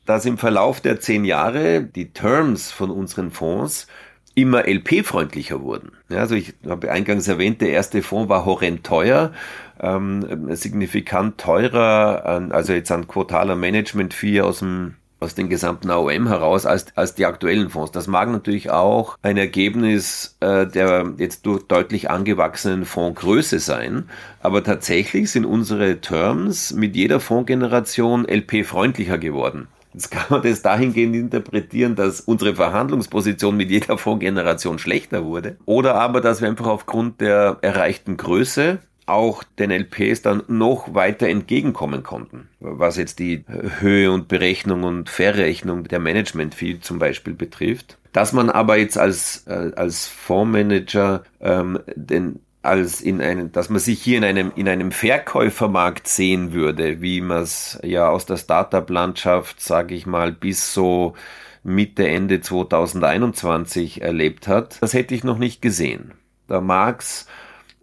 dass 0.06 0.26
im 0.26 0.38
Verlauf 0.38 0.82
der 0.82 1.00
zehn 1.00 1.26
Jahre 1.26 1.84
die 1.84 2.12
Terms 2.12 2.72
von 2.72 2.90
unseren 2.90 3.32
Fonds 3.32 3.88
immer 4.34 4.68
LP-freundlicher 4.68 5.62
wurden. 5.62 5.92
Ja, 6.10 6.20
also 6.20 6.36
ich 6.36 6.54
habe 6.68 6.92
eingangs 6.92 7.28
erwähnt, 7.28 7.62
der 7.62 7.72
erste 7.72 8.02
Fonds 8.02 8.30
war 8.30 8.46
horrend 8.46 8.86
teuer, 8.86 9.34
ähm, 9.80 10.56
signifikant 10.56 11.38
teurer, 11.38 12.50
also 12.52 12.74
jetzt 12.74 12.92
an 12.92 13.08
quotaler 13.08 13.56
Management-Fee 13.56 14.42
aus 14.42 14.60
dem 14.60 14.96
aus 15.22 15.36
den 15.36 15.50
gesamten 15.50 15.90
AOM 15.90 16.28
heraus 16.28 16.66
als, 16.66 16.88
als 16.96 17.16
die 17.16 17.26
aktuellen 17.26 17.70
Fonds. 17.70 17.92
Das 17.92 18.08
mag 18.08 18.30
natürlich 18.30 18.72
auch 18.72 19.18
ein 19.22 19.38
Ergebnis 19.38 20.36
äh, 20.42 20.66
der 20.68 21.14
jetzt 21.18 21.46
durch 21.46 21.64
deutlich 21.64 22.10
angewachsenen 22.10 22.86
Fondsgröße 22.86 23.60
sein, 23.60 24.10
aber 24.42 24.64
tatsächlich 24.64 25.32
sind 25.32 25.46
unsere 25.46 26.02
Terms 26.02 26.74
mit 26.74 26.96
jeder 26.96 27.20
Fondsgeneration 27.20 28.26
LP-freundlicher 28.28 29.18
geworden. 29.18 29.68
Jetzt 29.94 30.10
kann 30.10 30.26
man 30.30 30.42
das 30.42 30.62
dahingehend 30.62 31.16
interpretieren, 31.16 31.96
dass 31.96 32.22
unsere 32.22 32.56
Verhandlungsposition 32.56 33.58
mit 33.58 33.70
jeder 33.70 33.98
Fondsgeneration 33.98 34.80
schlechter 34.80 35.26
wurde. 35.26 35.58
Oder 35.66 35.96
aber, 35.96 36.22
dass 36.22 36.42
wir 36.42 36.48
einfach 36.48 36.68
aufgrund 36.68 37.20
der 37.20 37.58
erreichten 37.62 38.16
Größe 38.16 38.80
auch 39.12 39.44
den 39.60 39.72
LPs 39.72 40.22
dann 40.22 40.44
noch 40.48 40.94
weiter 40.94 41.28
entgegenkommen 41.28 42.04
konnten, 42.04 42.50
was 42.60 42.98
jetzt 42.98 43.20
die 43.20 43.46
Höhe 43.80 44.12
und 44.12 44.28
Berechnung 44.28 44.84
und 44.84 45.10
Verrechnung 45.10 45.84
der 45.84 46.00
Management-Fee 46.00 46.80
zum 46.80 47.00
Beispiel 47.00 47.34
betrifft. 47.34 47.98
Dass 48.14 48.34
man 48.34 48.50
aber 48.50 48.78
jetzt 48.78 48.98
als, 48.98 49.46
äh, 49.48 49.72
als 49.76 50.08
Fondsmanager 50.08 51.24
ähm, 51.40 51.80
den 51.96 52.40
als 52.64 53.02
in 53.02 53.22
einem, 53.22 53.52
dass 53.52 53.70
man 53.70 53.80
sich 53.80 54.02
hier 54.02 54.18
in 54.18 54.24
einem, 54.24 54.52
in 54.56 54.70
einem 54.70 54.92
Verkäufermarkt 54.92 56.08
sehen 56.08 56.54
würde, 56.54 57.02
wie 57.02 57.22
man 57.22 57.42
es 57.42 57.80
ja 57.84 58.08
aus 58.08 58.26
der 58.26 58.38
Startup-Landschaft, 58.38 59.60
sage 59.60 59.96
ich 59.96 60.06
mal, 60.06 60.32
bis 60.32 60.74
so 60.74 61.16
Mitte, 61.64 62.08
Ende 62.08 62.42
2021 62.42 64.02
erlebt 64.02 64.48
hat, 64.48 64.82
das 64.82 64.94
hätte 64.94 65.16
ich 65.16 65.24
noch 65.24 65.38
nicht 65.38 65.62
gesehen. 65.62 66.14
Da 66.48 66.62
mag's 66.62 67.28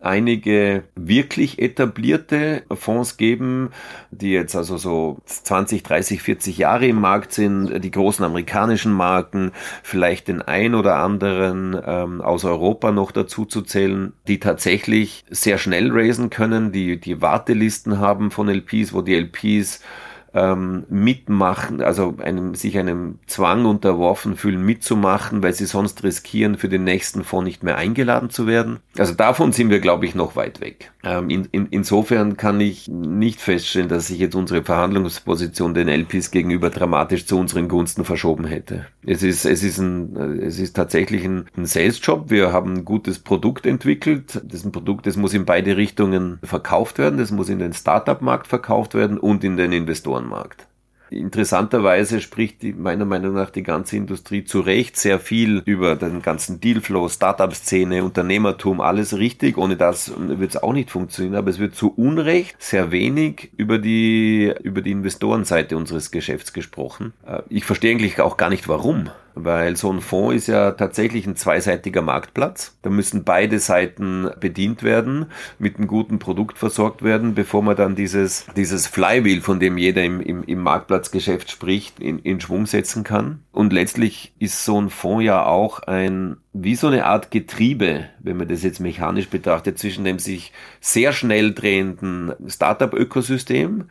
einige 0.00 0.84
wirklich 0.94 1.58
etablierte 1.58 2.62
Fonds 2.70 3.16
geben, 3.16 3.70
die 4.10 4.30
jetzt 4.30 4.54
also 4.54 4.76
so 4.76 5.18
20, 5.24 5.82
30, 5.82 6.22
40 6.22 6.58
Jahre 6.58 6.86
im 6.86 7.00
Markt 7.00 7.32
sind, 7.32 7.82
die 7.82 7.90
großen 7.90 8.24
amerikanischen 8.24 8.92
Marken, 8.92 9.52
vielleicht 9.82 10.28
den 10.28 10.42
ein 10.42 10.74
oder 10.74 10.96
anderen 10.96 11.76
ähm, 11.84 12.20
aus 12.20 12.44
Europa 12.44 12.92
noch 12.92 13.10
dazu 13.10 13.44
zu 13.44 13.62
zählen, 13.62 14.12
die 14.28 14.38
tatsächlich 14.38 15.24
sehr 15.30 15.58
schnell 15.58 15.90
raisen 15.90 16.30
können, 16.30 16.70
die 16.70 17.00
die 17.00 17.20
Wartelisten 17.20 17.98
haben 17.98 18.30
von 18.30 18.48
LPs, 18.48 18.92
wo 18.92 19.02
die 19.02 19.14
LPs 19.14 19.80
ähm, 20.38 20.84
mitmachen, 20.88 21.80
also 21.82 22.14
einem, 22.22 22.54
sich 22.54 22.78
einem 22.78 23.18
Zwang 23.26 23.64
unterworfen 23.64 24.36
fühlen, 24.36 24.64
mitzumachen, 24.64 25.42
weil 25.42 25.52
sie 25.52 25.66
sonst 25.66 26.04
riskieren, 26.04 26.56
für 26.56 26.68
den 26.68 26.84
nächsten 26.84 27.24
Fonds 27.24 27.46
nicht 27.46 27.62
mehr 27.62 27.76
eingeladen 27.76 28.30
zu 28.30 28.46
werden. 28.46 28.78
Also 28.96 29.14
davon 29.14 29.52
sind 29.52 29.70
wir, 29.70 29.80
glaube 29.80 30.06
ich, 30.06 30.14
noch 30.14 30.36
weit 30.36 30.60
weg. 30.60 30.92
Ähm, 31.02 31.30
in, 31.30 31.48
in, 31.52 31.66
insofern 31.70 32.36
kann 32.36 32.60
ich 32.60 32.88
nicht 32.88 33.40
feststellen, 33.40 33.88
dass 33.88 34.08
sich 34.08 34.18
jetzt 34.18 34.34
unsere 34.34 34.62
Verhandlungsposition 34.62 35.74
den 35.74 35.88
LPs 35.88 36.30
gegenüber 36.30 36.70
dramatisch 36.70 37.26
zu 37.26 37.38
unseren 37.38 37.68
Gunsten 37.68 38.04
verschoben 38.04 38.44
hätte. 38.44 38.86
Es 39.04 39.22
ist, 39.22 39.44
es 39.44 39.62
ist, 39.62 39.78
ein, 39.78 40.16
es 40.40 40.58
ist 40.58 40.76
tatsächlich 40.76 41.24
ein, 41.24 41.46
ein 41.56 41.66
Sales-Job. 41.66 42.30
Wir 42.30 42.52
haben 42.52 42.74
ein 42.74 42.84
gutes 42.84 43.18
Produkt 43.18 43.66
entwickelt. 43.66 44.40
Das 44.44 44.60
ist 44.60 44.66
ein 44.66 44.72
Produkt, 44.72 45.06
das 45.06 45.16
muss 45.16 45.34
in 45.34 45.44
beide 45.44 45.76
Richtungen 45.76 46.38
verkauft 46.42 46.98
werden. 46.98 47.18
Das 47.18 47.30
muss 47.30 47.48
in 47.48 47.58
den 47.58 47.72
Startup-Markt 47.72 48.46
verkauft 48.46 48.94
werden 48.94 49.18
und 49.18 49.42
in 49.44 49.56
den 49.56 49.72
Investoren 49.72 50.27
Markt. 50.28 50.68
Interessanterweise 51.10 52.20
spricht 52.20 52.62
die, 52.62 52.72
meiner 52.72 53.04
Meinung 53.04 53.34
nach 53.34 53.50
die 53.50 53.62
ganze 53.62 53.96
Industrie 53.96 54.44
zu 54.44 54.60
Recht 54.60 54.96
sehr 54.96 55.18
viel 55.18 55.62
über 55.64 55.96
den 55.96 56.20
ganzen 56.20 56.60
Dealflow, 56.60 57.08
Startup-Szene, 57.08 58.04
Unternehmertum, 58.04 58.80
alles 58.80 59.16
richtig. 59.16 59.56
Ohne 59.56 59.76
das 59.76 60.12
wird 60.18 60.50
es 60.50 60.62
auch 60.62 60.72
nicht 60.72 60.90
funktionieren, 60.90 61.36
aber 61.36 61.50
es 61.50 61.58
wird 61.58 61.74
zu 61.74 61.92
Unrecht 61.94 62.62
sehr 62.62 62.90
wenig 62.90 63.50
über 63.56 63.78
die, 63.78 64.52
über 64.62 64.82
die 64.82 64.92
Investorenseite 64.92 65.76
unseres 65.76 66.10
Geschäfts 66.10 66.52
gesprochen. 66.52 67.14
Äh, 67.26 67.40
ich 67.48 67.64
verstehe 67.64 67.92
eigentlich 67.92 68.20
auch 68.20 68.36
gar 68.36 68.50
nicht 68.50 68.68
warum 68.68 69.08
weil 69.44 69.76
so 69.76 69.92
ein 69.92 70.00
Fonds 70.00 70.36
ist 70.36 70.46
ja 70.48 70.72
tatsächlich 70.72 71.26
ein 71.26 71.36
zweiseitiger 71.36 72.02
Marktplatz. 72.02 72.76
Da 72.82 72.90
müssen 72.90 73.24
beide 73.24 73.58
Seiten 73.58 74.30
bedient 74.40 74.82
werden, 74.82 75.26
mit 75.58 75.76
einem 75.76 75.86
guten 75.86 76.18
Produkt 76.18 76.58
versorgt 76.58 77.02
werden, 77.02 77.34
bevor 77.34 77.62
man 77.62 77.76
dann 77.76 77.96
dieses, 77.96 78.46
dieses 78.56 78.86
Flywheel, 78.86 79.40
von 79.40 79.60
dem 79.60 79.78
jeder 79.78 80.04
im, 80.04 80.20
im, 80.20 80.44
im 80.44 80.60
Marktplatzgeschäft 80.60 81.50
spricht, 81.50 82.00
in, 82.00 82.18
in 82.18 82.40
Schwung 82.40 82.66
setzen 82.66 83.04
kann. 83.04 83.40
Und 83.52 83.72
letztlich 83.72 84.32
ist 84.38 84.64
so 84.64 84.80
ein 84.80 84.90
Fonds 84.90 85.24
ja 85.24 85.44
auch 85.44 85.80
ein 85.80 86.36
wie 86.62 86.74
so 86.74 86.88
eine 86.88 87.04
Art 87.04 87.30
Getriebe, 87.30 88.06
wenn 88.18 88.36
man 88.36 88.48
das 88.48 88.62
jetzt 88.62 88.80
mechanisch 88.80 89.28
betrachtet, 89.28 89.78
zwischen 89.78 90.04
dem 90.04 90.18
sich 90.18 90.52
sehr 90.80 91.12
schnell 91.12 91.54
drehenden 91.54 92.32
Startup-Ökosystem 92.46 93.84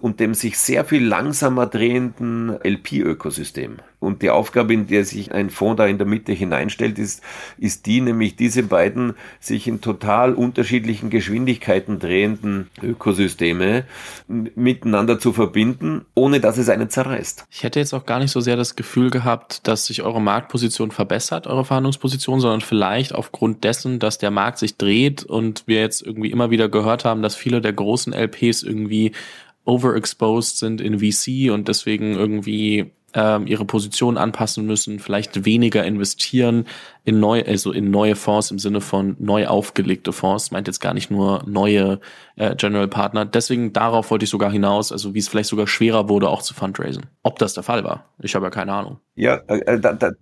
und 0.00 0.20
dem 0.20 0.34
sich 0.34 0.58
sehr 0.58 0.84
viel 0.84 1.04
langsamer 1.04 1.66
drehenden 1.66 2.56
LP-Ökosystem. 2.62 3.76
Und 4.00 4.22
die 4.22 4.30
Aufgabe, 4.30 4.72
in 4.72 4.86
der 4.86 5.04
sich 5.04 5.32
ein 5.32 5.50
Fonds 5.50 5.76
da 5.76 5.86
in 5.86 5.98
der 5.98 6.06
Mitte 6.06 6.32
hineinstellt, 6.32 6.98
ist, 6.98 7.22
ist 7.58 7.84
die, 7.84 8.00
nämlich 8.00 8.34
diese 8.34 8.62
beiden 8.62 9.14
sich 9.40 9.68
in 9.68 9.82
total 9.82 10.32
unterschiedlichen 10.32 11.10
Geschwindigkeiten 11.10 11.98
drehenden 11.98 12.70
Ökosysteme 12.82 13.84
miteinander 14.26 15.18
zu 15.18 15.34
verbinden, 15.34 16.06
ohne 16.14 16.40
dass 16.40 16.56
es 16.56 16.70
einen 16.70 16.88
zerreißt. 16.88 17.44
Ich 17.50 17.62
hätte 17.62 17.78
jetzt 17.78 17.92
auch 17.92 18.06
gar 18.06 18.20
nicht 18.20 18.30
so 18.30 18.40
sehr 18.40 18.56
das 18.56 18.74
Gefühl 18.74 19.10
gehabt, 19.10 19.68
dass 19.68 19.86
sich 19.86 20.02
eure 20.02 20.22
Marktposition 20.22 20.90
verbessert, 20.90 21.46
eure 21.46 21.66
Verhandlungsposition, 21.66 22.09
sondern 22.18 22.60
vielleicht 22.60 23.14
aufgrund 23.14 23.64
dessen, 23.64 23.98
dass 23.98 24.18
der 24.18 24.30
Markt 24.30 24.58
sich 24.58 24.76
dreht 24.76 25.24
und 25.24 25.64
wir 25.66 25.80
jetzt 25.80 26.02
irgendwie 26.02 26.30
immer 26.30 26.50
wieder 26.50 26.68
gehört 26.68 27.04
haben, 27.04 27.22
dass 27.22 27.36
viele 27.36 27.60
der 27.60 27.72
großen 27.72 28.12
LPs 28.12 28.62
irgendwie 28.62 29.12
overexposed 29.64 30.58
sind 30.58 30.80
in 30.80 30.98
VC 30.98 31.52
und 31.52 31.68
deswegen 31.68 32.14
irgendwie 32.14 32.90
ähm, 33.14 33.46
ihre 33.46 33.64
Position 33.64 34.18
anpassen 34.18 34.66
müssen, 34.66 34.98
vielleicht 34.98 35.44
weniger 35.44 35.84
investieren 35.84 36.66
in 37.04 37.20
neue, 37.20 37.46
also 37.46 37.72
in 37.72 37.90
neue 37.90 38.14
Fonds 38.14 38.50
im 38.50 38.58
Sinne 38.58 38.80
von 38.80 39.16
neu 39.18 39.46
aufgelegte 39.46 40.12
Fonds, 40.12 40.50
meint 40.50 40.66
jetzt 40.66 40.80
gar 40.80 40.94
nicht 40.94 41.10
nur 41.10 41.42
neue 41.46 42.00
äh, 42.36 42.54
General 42.54 42.88
Partner. 42.88 43.24
Deswegen 43.24 43.72
darauf 43.72 44.10
wollte 44.10 44.24
ich 44.24 44.30
sogar 44.30 44.50
hinaus, 44.50 44.92
also 44.92 45.14
wie 45.14 45.18
es 45.18 45.28
vielleicht 45.28 45.48
sogar 45.48 45.66
schwerer 45.66 46.08
wurde, 46.08 46.28
auch 46.28 46.42
zu 46.42 46.54
fundraisen. 46.54 47.06
Ob 47.22 47.38
das 47.38 47.54
der 47.54 47.62
Fall 47.62 47.84
war, 47.84 48.04
ich 48.20 48.34
habe 48.34 48.46
ja 48.46 48.50
keine 48.50 48.72
Ahnung. 48.72 48.98
Ja, 49.16 49.40
äh, 49.48 49.58
äh 49.58 49.80
da, 49.80 49.92
da, 49.92 50.12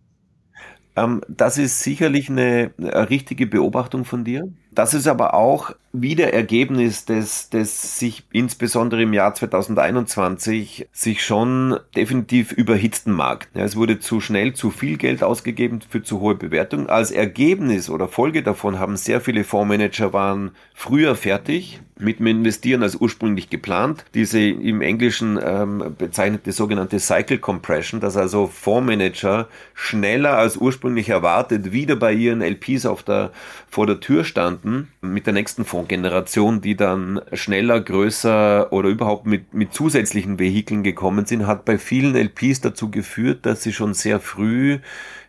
ähm, 1.05 1.21
das 1.29 1.59
ist 1.59 1.81
sicherlich 1.83 2.31
eine, 2.31 2.73
eine 2.79 3.11
richtige 3.11 3.47
Beobachtung 3.47 4.05
von 4.05 4.25
dir. 4.25 4.43
Das 4.71 4.95
ist 4.95 5.09
aber 5.09 5.35
auch 5.35 5.73
wieder 5.93 6.33
Ergebnis 6.33 7.07
des, 7.07 7.49
des 7.49 7.99
sich 7.99 8.25
insbesondere 8.31 9.03
im 9.03 9.13
Jahr 9.15 9.35
2021 9.35 10.87
sich 10.93 11.25
schon 11.25 11.79
definitiv 11.97 12.53
überhitzten 12.53 13.13
Markt. 13.13 13.49
Ja, 13.55 13.65
es 13.65 13.75
wurde 13.75 13.99
zu 13.99 14.21
schnell 14.21 14.53
zu 14.53 14.71
viel 14.71 14.99
Geld 14.99 15.23
ausgegeben 15.23 15.81
für 15.89 16.03
zu 16.03 16.21
hohe 16.21 16.35
Bewertungen. 16.35 16.89
Als 16.89 17.11
Ergebnis 17.11 17.89
oder 17.89 18.07
Folge 18.07 18.43
davon 18.43 18.79
haben 18.79 18.97
sehr 18.97 19.21
viele 19.21 19.45
Fondsmanager 19.45 20.13
waren 20.13 20.51
früher 20.75 21.17
fertig 21.17 21.81
mit 21.99 22.21
dem 22.21 22.29
Investieren 22.29 22.83
als 22.83 22.95
ursprünglich 22.95 23.51
geplant. 23.51 24.05
Diese 24.15 24.41
im 24.41 24.83
Englischen 24.83 25.39
ähm, 25.43 25.95
bezeichnete 25.99 26.53
sogenannte 26.53 27.01
Cycle 27.01 27.39
Compression, 27.39 28.01
dass 28.01 28.17
also 28.17 28.47
Fondsmanager 28.47 29.49
schneller 29.75 30.37
als 30.37 30.57
ursprünglich 30.57 31.09
erwartet 31.09 31.73
wieder 31.73 31.97
bei 31.97 32.13
ihren 32.13 32.43
LPs 32.43 32.87
auf 32.87 33.03
der, 33.03 33.33
vor 33.69 33.87
der 33.87 34.01
Tür 34.01 34.25
standen 34.25 34.58
mit 35.01 35.27
der 35.27 35.33
nächsten 35.33 35.65
Fondsgeneration, 35.65 36.61
die 36.61 36.77
dann 36.77 37.21
schneller, 37.33 37.81
größer 37.81 38.73
oder 38.73 38.89
überhaupt 38.89 39.27
mit, 39.27 39.55
mit 39.55 39.73
zusätzlichen 39.73 40.39
Vehikeln 40.39 40.83
gekommen 40.83 41.27
sind, 41.27 41.47
hat 41.47 41.65
bei 41.65 41.79
vielen 41.79 42.15
LPs 42.15 42.61
dazu 42.61 42.91
geführt, 42.91 43.47
dass 43.47 43.63
sie 43.63 43.73
schon 43.73 43.95
sehr 43.95 44.21
früh 44.21 44.79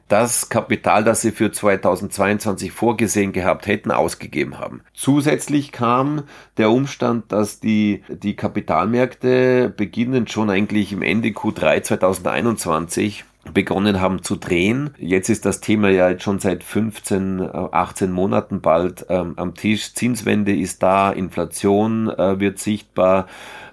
das 0.10 0.50
Kapital, 0.50 1.04
das 1.04 1.22
sie 1.22 1.32
für 1.32 1.52
2022 1.52 2.72
vorgesehen 2.72 3.32
gehabt 3.32 3.68
hätten, 3.68 3.92
ausgegeben 3.92 4.58
haben. 4.58 4.82
Zusätzlich 4.94 5.72
kam 5.72 6.24
der 6.58 6.72
Umstand, 6.72 7.32
dass 7.32 7.60
die, 7.60 8.04
die 8.10 8.36
Kapitalmärkte 8.36 9.72
beginnend 9.76 10.32
schon 10.32 10.50
eigentlich 10.50 10.92
im 10.92 11.04
Ende 11.04 11.30
Q3 11.30 11.84
2021 11.84 13.24
begonnen 13.54 14.02
haben 14.02 14.24
zu 14.24 14.36
drehen. 14.36 14.92
Jetzt 14.98 15.30
ist 15.30 15.46
das 15.46 15.62
Thema 15.62 15.90
ja 15.90 16.10
jetzt 16.10 16.24
schon 16.24 16.40
seit 16.40 16.64
15, 16.64 17.42
18 17.42 18.12
Monaten 18.12 18.62
bald 18.62 19.06
ähm, 19.10 19.34
am 19.38 19.56
Tisch. 19.56 19.94
Zinswende 19.94 20.56
ist 20.56 20.84
da, 20.84 21.12
Inflation 21.12 22.10
äh, 22.10 22.40
wird 22.40 22.60
sichtbar 22.60 23.28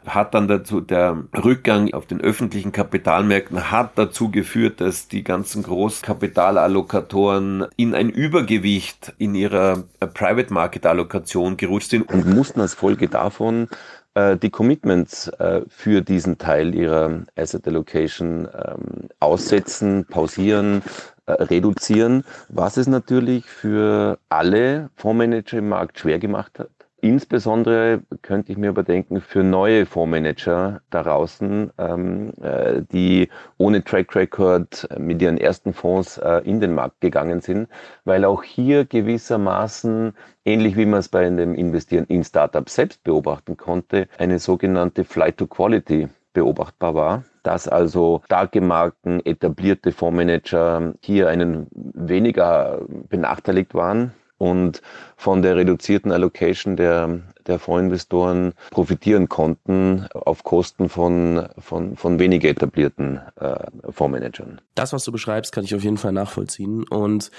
hat 0.06 0.34
dann 0.34 0.48
dazu, 0.48 0.80
der 0.80 1.24
Rückgang 1.34 1.92
auf 1.92 2.06
den 2.06 2.20
öffentlichen 2.20 2.72
Kapitalmärkten 2.72 3.70
hat 3.70 3.92
dazu 3.96 4.30
geführt, 4.30 4.80
dass 4.80 5.08
die 5.08 5.24
ganzen 5.24 5.62
Großkapitalallokatoren 5.62 7.66
in 7.76 7.94
ein 7.94 8.10
Übergewicht 8.10 9.14
in 9.18 9.34
ihrer 9.34 9.84
äh, 10.00 10.06
Private 10.06 10.52
Market 10.52 10.86
Allokation 10.86 11.56
gerutscht 11.56 11.90
sind 11.90 12.12
und 12.12 12.26
mussten 12.26 12.60
als 12.60 12.74
Folge 12.74 13.08
davon 13.08 13.68
äh, 14.16 14.36
die 14.36 14.50
Commitments 14.50 15.28
äh, 15.28 15.60
für 15.68 16.00
diesen 16.00 16.38
Teil 16.38 16.74
ihrer 16.74 17.20
Asset 17.36 17.68
Allocation 17.68 18.48
ähm, 18.54 19.08
aussetzen, 19.20 20.06
pausieren, 20.06 20.82
äh, 21.26 21.32
reduzieren, 21.32 22.24
was 22.48 22.78
es 22.78 22.86
natürlich 22.86 23.44
für 23.44 24.18
alle 24.30 24.88
Fondsmanager 24.96 25.58
im 25.58 25.68
Markt 25.68 25.98
schwer 25.98 26.18
gemacht 26.18 26.58
hat. 26.58 26.70
Insbesondere 27.02 28.00
könnte 28.22 28.52
ich 28.52 28.58
mir 28.58 28.70
überdenken 28.70 29.20
für 29.20 29.42
neue 29.42 29.84
Fondsmanager 29.84 30.80
da 30.88 31.02
draußen, 31.02 31.70
ähm, 31.76 32.32
äh, 32.40 32.82
die 32.90 33.28
ohne 33.58 33.84
Track 33.84 34.16
Record 34.16 34.88
mit 34.98 35.20
ihren 35.20 35.36
ersten 35.36 35.74
Fonds 35.74 36.16
äh, 36.16 36.38
in 36.44 36.58
den 36.58 36.74
Markt 36.74 37.02
gegangen 37.02 37.42
sind, 37.42 37.68
weil 38.04 38.24
auch 38.24 38.42
hier 38.42 38.86
gewissermaßen, 38.86 40.14
ähnlich 40.46 40.76
wie 40.76 40.86
man 40.86 41.00
es 41.00 41.08
bei 41.08 41.28
dem 41.28 41.54
Investieren 41.54 42.06
in 42.06 42.24
Startups 42.24 42.74
selbst 42.74 43.04
beobachten 43.04 43.58
konnte, 43.58 44.08
eine 44.16 44.38
sogenannte 44.38 45.04
Flight 45.04 45.36
to 45.36 45.46
Quality 45.46 46.08
beobachtbar 46.32 46.94
war, 46.94 47.24
dass 47.42 47.68
also 47.68 48.22
starke 48.24 48.62
Marken, 48.62 49.20
etablierte 49.24 49.92
Fondsmanager 49.92 50.94
hier 51.02 51.28
einen 51.28 51.66
weniger 51.72 52.80
benachteiligt 53.10 53.74
waren 53.74 54.12
und 54.38 54.82
von 55.16 55.42
der 55.42 55.56
reduzierten 55.56 56.12
Allocation 56.12 56.76
der, 56.76 57.20
der 57.46 57.58
Fondsinvestoren 57.58 58.52
profitieren 58.70 59.28
konnten 59.28 60.06
auf 60.12 60.44
Kosten 60.44 60.88
von, 60.88 61.48
von, 61.58 61.96
von 61.96 62.18
weniger 62.18 62.48
etablierten 62.48 63.20
äh, 63.40 63.66
Fondsmanagern. 63.90 64.60
Das, 64.74 64.92
was 64.92 65.04
du 65.04 65.12
beschreibst, 65.12 65.52
kann 65.52 65.64
ich 65.64 65.74
auf 65.74 65.82
jeden 65.82 65.98
Fall 65.98 66.12
nachvollziehen. 66.12 66.84
Und 66.84 67.30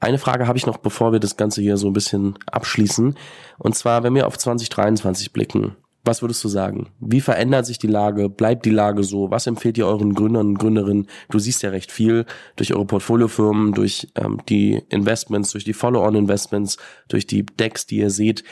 eine 0.00 0.18
Frage 0.18 0.46
habe 0.46 0.58
ich 0.58 0.66
noch, 0.66 0.78
bevor 0.78 1.12
wir 1.12 1.20
das 1.20 1.36
Ganze 1.36 1.60
hier 1.60 1.76
so 1.76 1.88
ein 1.88 1.92
bisschen 1.92 2.38
abschließen. 2.50 3.16
Und 3.58 3.74
zwar, 3.74 4.02
wenn 4.02 4.14
wir 4.14 4.26
auf 4.26 4.38
2023 4.38 5.32
blicken, 5.32 5.76
was 6.04 6.22
würdest 6.22 6.42
du 6.44 6.48
sagen? 6.48 6.88
Wie 6.98 7.20
verändert 7.20 7.66
sich 7.66 7.78
die 7.78 7.86
Lage? 7.86 8.28
Bleibt 8.28 8.64
die 8.64 8.70
Lage 8.70 9.04
so? 9.04 9.30
Was 9.30 9.46
empfehlt 9.46 9.76
ihr 9.78 9.86
euren 9.86 10.14
Gründern 10.14 10.48
und 10.48 10.58
Gründerinnen? 10.58 11.06
Du 11.30 11.38
siehst 11.38 11.62
ja 11.62 11.70
recht 11.70 11.92
viel 11.92 12.24
durch 12.56 12.74
eure 12.74 12.86
Portfoliofirmen, 12.86 13.72
durch 13.72 14.08
ähm, 14.14 14.40
die 14.48 14.82
Investments, 14.88 15.52
durch 15.52 15.64
die 15.64 15.74
Follow-on-Investments, 15.74 16.78
durch 17.08 17.26
die 17.26 17.44
Decks, 17.44 17.86
die 17.86 17.98
ihr 17.98 18.10
seht. 18.10 18.44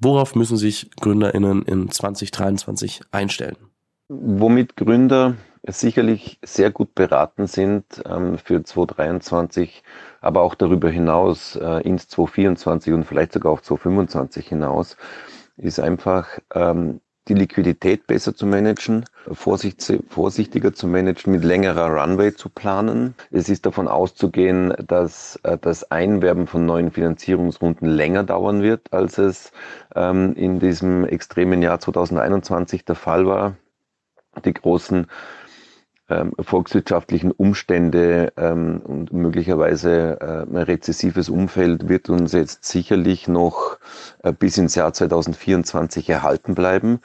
Worauf 0.00 0.34
müssen 0.34 0.56
sich 0.56 0.90
GründerInnen 1.00 1.62
in 1.62 1.90
2023 1.90 3.02
einstellen? 3.12 3.56
Womit 4.08 4.76
Gründer 4.76 5.36
sicherlich 5.66 6.38
sehr 6.42 6.70
gut 6.70 6.94
beraten 6.94 7.46
sind 7.46 8.02
ähm, 8.06 8.36
für 8.38 8.62
2023, 8.62 9.82
aber 10.20 10.42
auch 10.42 10.54
darüber 10.54 10.90
hinaus 10.90 11.56
äh, 11.56 11.80
ins 11.82 12.08
2024 12.08 12.92
und 12.92 13.04
vielleicht 13.04 13.32
sogar 13.32 13.52
auf 13.52 13.62
2025 13.62 14.48
hinaus, 14.48 14.96
ist 15.56 15.80
einfach 15.80 16.38
ähm, 16.54 17.00
die 17.28 17.34
Liquidität 17.34 18.06
besser 18.06 18.34
zu 18.34 18.46
managen, 18.46 19.06
vorsichtiger 19.32 20.74
zu 20.74 20.86
managen, 20.86 21.32
mit 21.32 21.42
längerer 21.42 21.88
Runway 21.88 22.34
zu 22.34 22.50
planen. 22.50 23.14
Es 23.30 23.48
ist 23.48 23.64
davon 23.64 23.88
auszugehen, 23.88 24.74
dass 24.86 25.36
äh, 25.42 25.56
das 25.58 25.90
Einwerben 25.90 26.46
von 26.46 26.66
neuen 26.66 26.90
Finanzierungsrunden 26.90 27.88
länger 27.88 28.24
dauern 28.24 28.62
wird, 28.62 28.92
als 28.92 29.16
es 29.18 29.52
ähm, 29.94 30.34
in 30.34 30.60
diesem 30.60 31.06
extremen 31.06 31.62
Jahr 31.62 31.80
2021 31.80 32.84
der 32.84 32.96
Fall 32.96 33.26
war. 33.26 33.56
Die 34.44 34.52
großen 34.52 35.06
ähm, 36.08 36.32
volkswirtschaftlichen 36.38 37.30
Umstände 37.30 38.32
ähm, 38.36 38.80
und 38.84 39.12
möglicherweise 39.12 40.18
äh, 40.20 40.50
ein 40.50 40.56
rezessives 40.56 41.28
Umfeld 41.28 41.88
wird 41.88 42.10
uns 42.10 42.32
jetzt 42.32 42.64
sicherlich 42.64 43.26
noch 43.28 43.78
äh, 44.22 44.32
bis 44.32 44.58
ins 44.58 44.74
Jahr 44.74 44.92
2024 44.92 46.08
erhalten 46.10 46.54
bleiben. 46.54 47.00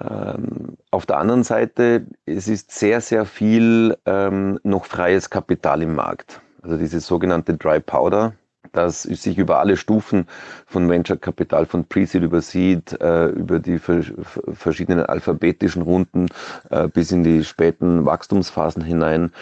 Ähm, 0.00 0.76
auf 0.90 1.06
der 1.06 1.18
anderen 1.18 1.42
Seite, 1.42 2.06
es 2.26 2.48
ist 2.48 2.70
sehr, 2.70 3.00
sehr 3.00 3.24
viel 3.24 3.96
ähm, 4.04 4.60
noch 4.62 4.84
freies 4.84 5.30
Kapital 5.30 5.82
im 5.82 5.94
Markt. 5.94 6.40
Also 6.62 6.76
dieses 6.76 7.06
sogenannte 7.06 7.54
Dry 7.54 7.80
Powder, 7.80 8.34
das 8.72 9.02
sich 9.02 9.38
über 9.38 9.58
alle 9.58 9.76
Stufen 9.76 10.26
von 10.66 10.88
Venture 10.88 11.16
Capital, 11.16 11.66
von 11.66 11.84
Pre-Seed 11.84 12.22
über 12.22 12.40
Seed, 12.40 13.00
äh, 13.00 13.26
über 13.28 13.58
die 13.58 13.78
verschiedenen 13.78 15.06
alphabetischen 15.06 15.82
Runden 15.82 16.28
äh, 16.70 16.88
bis 16.88 17.12
in 17.12 17.24
die 17.24 17.44
späten 17.44 18.04
Wachstumsphasen 18.04 18.82
hinein 18.82 19.32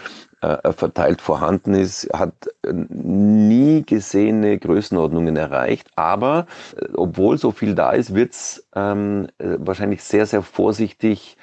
äh, 0.41 0.73
verteilt 0.73 1.21
vorhanden 1.21 1.75
ist, 1.75 2.09
hat 2.13 2.49
nie 2.71 3.83
gesehene 3.85 4.59
Größenordnungen 4.59 5.37
erreicht. 5.37 5.89
Aber 5.97 6.47
obwohl 6.95 7.39
so 7.39 7.51
viel 7.51 7.75
da 7.75 7.93
ist, 7.93 8.15
wird 8.15 8.33
es 8.33 8.67
ähm, 8.75 9.29
wahrscheinlich 9.39 10.03
sehr, 10.03 10.27
sehr 10.27 10.43
vorsichtig 10.43 11.37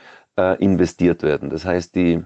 investiert 0.60 1.24
werden. 1.24 1.50
Das 1.50 1.65
heißt, 1.65 1.94
die 1.94 2.24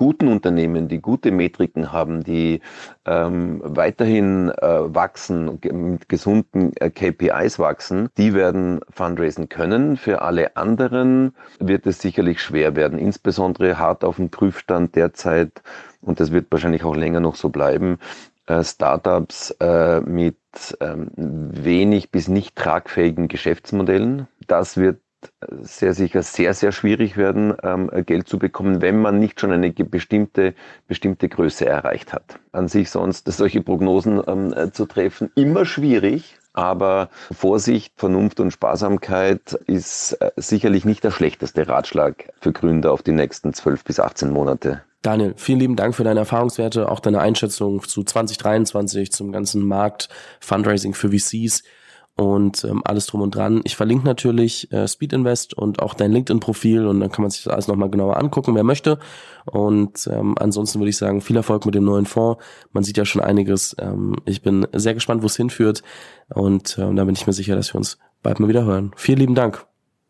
guten 0.00 0.28
Unternehmen, 0.28 0.88
die 0.88 1.02
gute 1.02 1.30
Metriken 1.30 1.92
haben, 1.92 2.24
die 2.24 2.62
ähm, 3.04 3.60
weiterhin 3.62 4.48
äh, 4.48 4.94
wachsen, 4.94 5.58
mit 5.62 6.08
gesunden 6.08 6.74
äh, 6.76 6.88
KPIs 6.88 7.58
wachsen, 7.58 8.08
die 8.16 8.32
werden 8.32 8.80
fundraisen 8.88 9.50
können. 9.50 9.98
Für 9.98 10.22
alle 10.22 10.56
anderen 10.56 11.34
wird 11.58 11.86
es 11.86 12.00
sicherlich 12.00 12.40
schwer 12.40 12.76
werden, 12.76 12.98
insbesondere 12.98 13.78
hart 13.78 14.02
auf 14.02 14.16
dem 14.16 14.30
Prüfstand 14.30 14.96
derzeit, 14.96 15.60
und 16.00 16.18
das 16.18 16.32
wird 16.32 16.46
wahrscheinlich 16.50 16.82
auch 16.82 16.96
länger 16.96 17.20
noch 17.20 17.34
so 17.34 17.50
bleiben, 17.50 17.98
äh, 18.46 18.64
Startups 18.64 19.50
äh, 19.60 20.00
mit 20.00 20.38
ähm, 20.80 21.10
wenig 21.14 22.10
bis 22.10 22.26
nicht 22.26 22.56
tragfähigen 22.56 23.28
Geschäftsmodellen. 23.28 24.28
Das 24.46 24.78
wird 24.78 25.02
sehr 25.62 25.94
sicher 25.94 26.22
sehr, 26.22 26.54
sehr 26.54 26.72
schwierig 26.72 27.16
werden, 27.16 27.54
ähm, 27.62 27.90
Geld 28.06 28.28
zu 28.28 28.38
bekommen, 28.38 28.80
wenn 28.80 29.00
man 29.00 29.18
nicht 29.18 29.40
schon 29.40 29.52
eine 29.52 29.70
bestimmte, 29.72 30.54
bestimmte 30.88 31.28
Größe 31.28 31.66
erreicht 31.66 32.12
hat. 32.12 32.38
An 32.52 32.68
sich 32.68 32.90
sonst 32.90 33.30
solche 33.30 33.62
Prognosen 33.62 34.22
ähm, 34.26 34.52
äh, 34.52 34.72
zu 34.72 34.86
treffen, 34.86 35.30
immer 35.34 35.64
schwierig. 35.64 36.36
Aber 36.52 37.10
Vorsicht, 37.30 37.92
Vernunft 37.96 38.40
und 38.40 38.50
Sparsamkeit 38.50 39.52
ist 39.66 40.14
äh, 40.14 40.32
sicherlich 40.36 40.84
nicht 40.84 41.04
der 41.04 41.12
schlechteste 41.12 41.68
Ratschlag 41.68 42.32
für 42.40 42.52
Gründer 42.52 42.92
auf 42.92 43.02
die 43.02 43.12
nächsten 43.12 43.54
12 43.54 43.84
bis 43.84 44.00
18 44.00 44.30
Monate. 44.30 44.82
Daniel, 45.02 45.32
vielen 45.36 45.60
lieben 45.60 45.76
Dank 45.76 45.94
für 45.94 46.04
deine 46.04 46.20
Erfahrungswerte, 46.20 46.90
auch 46.90 47.00
deine 47.00 47.20
Einschätzung 47.20 47.82
zu 47.86 48.02
2023, 48.02 49.12
zum 49.12 49.32
ganzen 49.32 49.66
Markt, 49.66 50.08
Fundraising 50.40 50.92
für 50.92 51.08
VCs 51.10 51.62
und 52.20 52.64
ähm, 52.64 52.82
alles 52.84 53.06
drum 53.06 53.22
und 53.22 53.34
dran. 53.34 53.62
Ich 53.64 53.76
verlinke 53.76 54.04
natürlich 54.04 54.70
äh, 54.72 54.86
Speed 54.86 55.14
Invest 55.14 55.54
und 55.54 55.80
auch 55.80 55.94
dein 55.94 56.12
LinkedIn-Profil 56.12 56.86
und 56.86 57.00
dann 57.00 57.10
kann 57.10 57.22
man 57.22 57.30
sich 57.30 57.44
das 57.44 57.52
alles 57.52 57.66
nochmal 57.66 57.88
genauer 57.88 58.18
angucken, 58.18 58.54
wer 58.54 58.62
möchte. 58.62 58.98
Und 59.46 60.06
ähm, 60.12 60.34
ansonsten 60.38 60.80
würde 60.80 60.90
ich 60.90 60.98
sagen, 60.98 61.22
viel 61.22 61.36
Erfolg 61.36 61.64
mit 61.64 61.74
dem 61.74 61.84
neuen 61.84 62.04
Fonds. 62.04 62.44
Man 62.72 62.84
sieht 62.84 62.98
ja 62.98 63.06
schon 63.06 63.22
einiges. 63.22 63.74
Ähm, 63.78 64.16
ich 64.26 64.42
bin 64.42 64.66
sehr 64.74 64.92
gespannt, 64.92 65.22
wo 65.22 65.26
es 65.26 65.36
hinführt 65.36 65.82
und 66.28 66.76
ähm, 66.78 66.94
da 66.94 67.04
bin 67.04 67.14
ich 67.14 67.26
mir 67.26 67.32
sicher, 67.32 67.56
dass 67.56 67.72
wir 67.72 67.78
uns 67.78 67.96
bald 68.22 68.38
mal 68.38 68.48
wieder 68.48 68.64
hören. 68.64 68.90
Vielen 68.96 69.18
lieben 69.18 69.34
Dank. 69.34 69.69